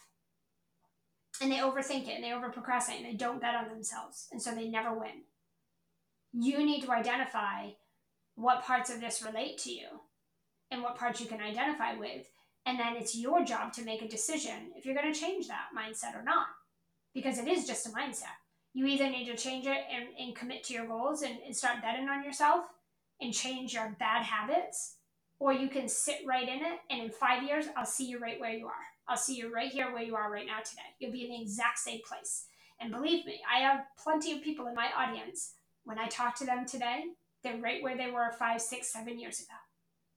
And 1.42 1.52
they 1.52 1.58
overthink 1.58 2.08
it 2.08 2.16
and 2.16 2.24
they 2.24 2.34
over 2.34 2.50
procrastinate 2.50 3.02
and 3.02 3.14
they 3.14 3.18
don't 3.18 3.40
bet 3.42 3.56
on 3.56 3.70
themselves 3.70 4.28
and 4.32 4.42
so 4.42 4.54
they 4.54 4.68
never 4.68 4.94
win. 4.94 5.24
You 6.34 6.64
need 6.66 6.82
to 6.82 6.92
identify 6.92 7.70
what 8.36 8.64
parts 8.64 8.90
of 8.90 9.00
this 9.00 9.24
relate 9.24 9.58
to 9.60 9.72
you 9.72 9.88
and 10.72 10.82
what 10.82 10.98
parts 10.98 11.20
you 11.20 11.28
can 11.28 11.42
identify 11.42 11.94
with. 11.96 12.30
And 12.66 12.80
then 12.80 12.96
it's 12.96 13.16
your 13.16 13.44
job 13.44 13.74
to 13.74 13.84
make 13.84 14.02
a 14.02 14.08
decision 14.08 14.72
if 14.76 14.86
you're 14.86 14.96
going 14.96 15.12
to 15.12 15.20
change 15.20 15.48
that 15.48 15.68
mindset 15.76 16.16
or 16.16 16.24
not 16.24 16.48
because 17.14 17.38
it 17.38 17.48
is 17.48 17.66
just 17.66 17.88
a 17.88 17.90
mindset. 17.90 18.38
You 18.74 18.86
either 18.86 19.10
need 19.10 19.26
to 19.26 19.36
change 19.36 19.66
it 19.66 19.80
and, 19.92 20.10
and 20.20 20.36
commit 20.36 20.64
to 20.66 20.74
your 20.74 20.86
goals 20.86 21.22
and, 21.24 21.38
and 21.46 21.56
start 21.56 21.82
betting 21.82 22.08
on 22.08 22.24
yourself 22.24 22.66
and 23.20 23.34
change 23.34 23.74
your 23.74 23.96
bad 24.00 24.24
habits, 24.24 24.96
or 25.40 25.52
you 25.52 25.68
can 25.68 25.88
sit 25.88 26.20
right 26.26 26.48
in 26.48 26.60
it 26.60 26.80
and 26.90 27.02
in 27.02 27.10
five 27.10 27.44
years, 27.44 27.66
I'll 27.76 27.86
see 27.86 28.06
you 28.06 28.20
right 28.20 28.40
where 28.40 28.54
you 28.54 28.68
are. 28.68 28.74
I'll 29.08 29.18
see 29.18 29.36
you 29.36 29.54
right 29.54 29.72
here 29.72 29.92
where 29.92 30.04
you 30.04 30.16
are 30.16 30.32
right 30.32 30.46
now 30.46 30.60
today. 30.64 30.82
You'll 31.00 31.12
be 31.12 31.26
in 31.26 31.32
the 31.32 31.42
exact 31.42 31.80
same 31.80 32.02
place. 32.08 32.46
And 32.80 32.92
believe 32.92 33.26
me, 33.26 33.42
I 33.52 33.60
have 33.60 33.86
plenty 34.02 34.34
of 34.34 34.44
people 34.44 34.68
in 34.68 34.76
my 34.76 34.90
audience. 34.96 35.56
When 35.84 35.98
I 35.98 36.08
talk 36.08 36.36
to 36.38 36.46
them 36.46 36.66
today, 36.66 37.06
they're 37.44 37.58
right 37.58 37.82
where 37.82 37.98
they 37.98 38.12
were 38.12 38.32
five, 38.38 38.62
six, 38.62 38.94
seven 38.94 39.20
years 39.20 39.40
ago. 39.40 39.56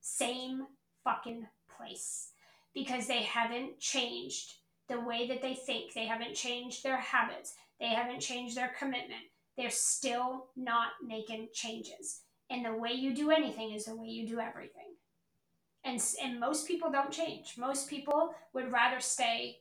Same 0.03 0.67
fucking 1.05 1.47
place. 1.75 2.33
Because 2.75 3.07
they 3.07 3.23
haven't 3.23 3.79
changed 3.79 4.55
the 4.89 5.01
way 5.01 5.27
that 5.29 5.41
they 5.41 5.55
think. 5.55 5.95
They 5.95 6.07
haven't 6.07 6.35
changed 6.35 6.83
their 6.83 6.99
habits. 6.99 7.55
They 7.81 7.89
haven't 7.89 8.21
changed 8.21 8.57
their 8.57 8.73
commitment. 8.79 9.23
They're 9.57 9.71
still 9.71 10.49
not 10.57 10.91
making 11.07 11.49
changes. 11.55 12.21
And 12.51 12.65
the 12.65 12.75
way 12.75 12.93
you 12.93 13.15
do 13.15 13.31
anything 13.31 13.73
is 13.73 13.87
the 13.87 13.97
way 13.97 14.09
you 14.09 14.27
do 14.27 14.41
everything. 14.41 14.97
And, 15.85 16.03
and 16.23 16.39
most 16.39 16.67
people 16.69 16.91
don't 16.91 17.11
change. 17.11 17.55
Most 17.59 17.89
people 17.89 18.35
would 18.53 18.71
rather 18.71 19.01
stay 19.01 19.59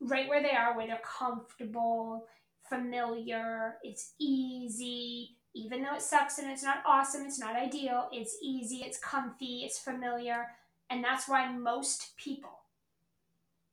right 0.00 0.28
where 0.28 0.42
they 0.42 0.50
are, 0.50 0.76
where 0.76 0.86
they're 0.86 1.00
comfortable, 1.04 2.26
familiar, 2.68 3.76
it's 3.82 4.12
easy, 4.18 5.35
even 5.56 5.82
though 5.82 5.94
it 5.94 6.02
sucks 6.02 6.38
and 6.38 6.50
it's 6.50 6.62
not 6.62 6.82
awesome, 6.84 7.24
it's 7.24 7.38
not 7.38 7.56
ideal, 7.56 8.08
it's 8.12 8.36
easy, 8.42 8.82
it's 8.84 8.98
comfy, 8.98 9.62
it's 9.64 9.78
familiar. 9.78 10.48
And 10.90 11.02
that's 11.02 11.26
why 11.26 11.50
most 11.50 12.14
people 12.18 12.60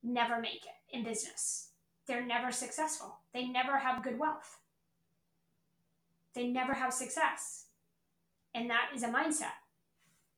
never 0.02 0.40
make 0.40 0.66
it 0.66 0.96
in 0.96 1.04
business. 1.04 1.70
They're 2.08 2.26
never 2.26 2.52
successful. 2.52 3.18
They 3.34 3.48
never 3.48 3.78
have 3.78 4.04
good 4.04 4.18
wealth. 4.18 4.60
They 6.34 6.48
never 6.48 6.74
have 6.74 6.94
success. 6.94 7.66
And 8.56 8.70
that 8.70 8.90
is 8.96 9.04
a 9.04 9.08
mindset. 9.08 9.58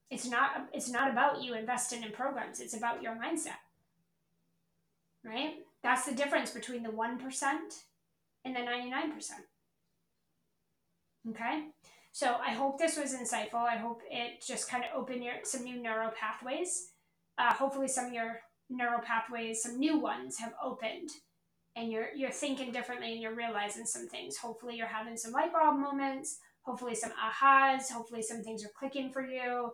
It's 0.10 0.28
not 0.28 0.70
it's 0.74 0.90
not 0.90 1.12
about 1.12 1.44
you 1.44 1.54
investing 1.54 2.04
in 2.04 2.12
programs. 2.12 2.60
It's 2.60 2.76
about 2.76 3.04
your 3.04 3.14
mindset. 3.14 3.62
Right? 5.24 5.56
That's 5.84 6.06
the 6.06 6.16
difference 6.16 6.52
between 6.52 6.84
the 6.84 6.90
1% 6.90 7.20
and 8.46 8.56
the 8.56 8.60
99%. 8.60 9.32
Okay? 11.30 11.68
So 12.12 12.38
I 12.46 12.52
hope 12.52 12.78
this 12.78 12.98
was 12.98 13.14
insightful. 13.14 13.66
I 13.66 13.78
hope 13.78 14.02
it 14.10 14.44
just 14.46 14.70
kind 14.70 14.84
of 14.84 14.98
opened 14.98 15.24
your 15.24 15.36
some 15.44 15.64
new 15.64 15.82
neural 15.82 16.12
pathways. 16.12 16.92
Uh, 17.38 17.54
hopefully, 17.54 17.90
some 17.90 18.06
of 18.06 18.14
your 18.14 18.40
neural 18.70 19.02
pathways, 19.02 19.62
some 19.62 19.78
new 19.78 20.00
ones 20.00 20.38
have 20.40 20.54
opened 20.64 21.10
and 21.76 21.92
you're 21.92 22.08
you're 22.16 22.32
thinking 22.32 22.72
differently 22.72 23.12
and 23.12 23.22
you're 23.22 23.36
realizing 23.36 23.86
some 23.86 24.08
things. 24.08 24.38
Hopefully 24.38 24.76
you're 24.76 24.88
having 24.88 25.18
some 25.18 25.32
light 25.32 25.52
bulb 25.52 25.78
moments, 25.78 26.40
hopefully 26.62 26.96
some 26.96 27.12
ahas, 27.12 27.92
hopefully 27.92 28.22
some 28.22 28.42
things 28.44 28.64
are 28.64 28.72
clicking 28.78 29.12
for 29.12 29.26
you. 29.26 29.72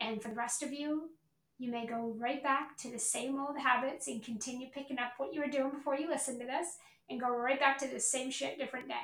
And 0.00 0.22
for 0.22 0.28
the 0.28 0.34
rest 0.34 0.62
of 0.62 0.72
you, 0.72 1.10
you 1.58 1.70
may 1.70 1.86
go 1.86 2.14
right 2.18 2.42
back 2.42 2.76
to 2.78 2.90
the 2.90 2.98
same 2.98 3.40
old 3.40 3.58
habits 3.58 4.08
and 4.08 4.24
continue 4.24 4.68
picking 4.72 4.98
up 4.98 5.12
what 5.16 5.32
you 5.32 5.40
were 5.40 5.48
doing 5.48 5.70
before 5.70 5.96
you 5.96 6.08
listened 6.08 6.40
to 6.40 6.46
this 6.46 6.76
and 7.08 7.20
go 7.20 7.28
right 7.28 7.60
back 7.60 7.78
to 7.78 7.88
the 7.88 8.00
same 8.00 8.30
shit 8.30 8.58
different 8.58 8.88
day. 8.88 8.94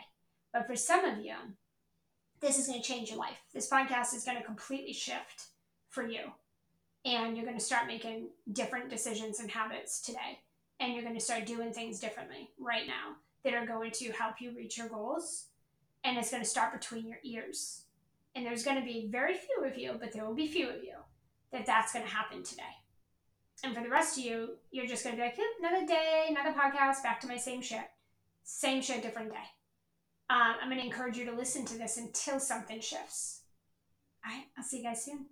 But 0.53 0.67
for 0.67 0.77
some 0.77 1.05
of 1.05 1.19
you, 1.19 1.35
this 2.41 2.59
is 2.59 2.69
going 2.69 2.81
to 2.81 2.87
change 2.87 3.11
your 3.11 3.19
life. 3.19 3.39
This 3.53 3.69
podcast 3.69 4.15
is 4.15 4.25
going 4.25 4.37
to 4.37 4.45
completely 4.45 4.93
shift 4.93 5.47
for 5.89 6.07
you. 6.07 6.21
And 7.05 7.37
you're 7.37 7.47
going 7.47 7.59
to 7.59 7.65
start 7.65 7.87
making 7.87 8.29
different 8.53 8.91
decisions 8.91 9.41
and 9.41 9.51
habits 9.51 10.01
today. 10.01 10.41
And 10.81 10.93
you're 10.93 11.03
going 11.03 11.15
to 11.15 11.21
start 11.21 11.47
doing 11.47 11.73
things 11.73 11.99
differently 11.99 12.51
right 12.59 12.87
now 12.87 13.17
that 13.45 13.55
are 13.55 13.67
going 13.67 13.91
to 13.93 14.13
help 14.13 14.41
you 14.41 14.53
reach 14.57 14.79
your 14.79 14.89
goals. 14.89 15.47
And 16.05 16.17
it's 16.17 16.31
going 16.31 16.43
to 16.43 16.49
start 16.49 16.73
between 16.73 17.09
your 17.09 17.19
ears. 17.25 17.83
And 18.35 18.47
there's 18.47 18.63
going 18.63 18.79
to 18.79 18.85
be 18.85 19.09
very 19.11 19.35
few 19.35 19.65
of 19.65 19.77
you 19.77 19.97
but 19.99 20.13
there 20.13 20.25
will 20.25 20.35
be 20.35 20.47
few 20.47 20.69
of 20.69 20.85
you 20.85 20.95
that 21.51 21.67
that's 21.67 21.93
going 21.93 22.05
to 22.05 22.11
happen 22.11 22.43
today. 22.45 22.63
And 23.65 23.75
for 23.75 23.83
the 23.83 23.89
rest 23.89 24.17
of 24.17 24.25
you 24.25 24.51
you're 24.71 24.87
just 24.87 25.03
going 25.03 25.17
to 25.17 25.21
be 25.21 25.27
like 25.27 25.39
another 25.59 25.85
day 25.85 26.27
another 26.29 26.57
podcast 26.57 27.03
back 27.03 27.21
to 27.23 27.27
my 27.27 27.37
same 27.37 27.63
shit. 27.63 27.91
Same 28.45 28.81
shit 28.81 29.03
different 29.03 29.31
day 29.31 29.58
um, 30.31 30.55
i'm 30.61 30.69
going 30.69 30.81
to 30.81 30.87
encourage 30.87 31.17
you 31.17 31.25
to 31.25 31.33
listen 31.33 31.65
to 31.65 31.79
this 31.79 31.97
until 31.97 32.39
something 32.39 32.81
shifts. 32.81 33.43
All 34.25 34.33
right 34.33 34.45
i'll 34.57 34.65
see 34.65 34.79
you 34.79 34.85
guys 34.85 35.05
soon 35.05 35.27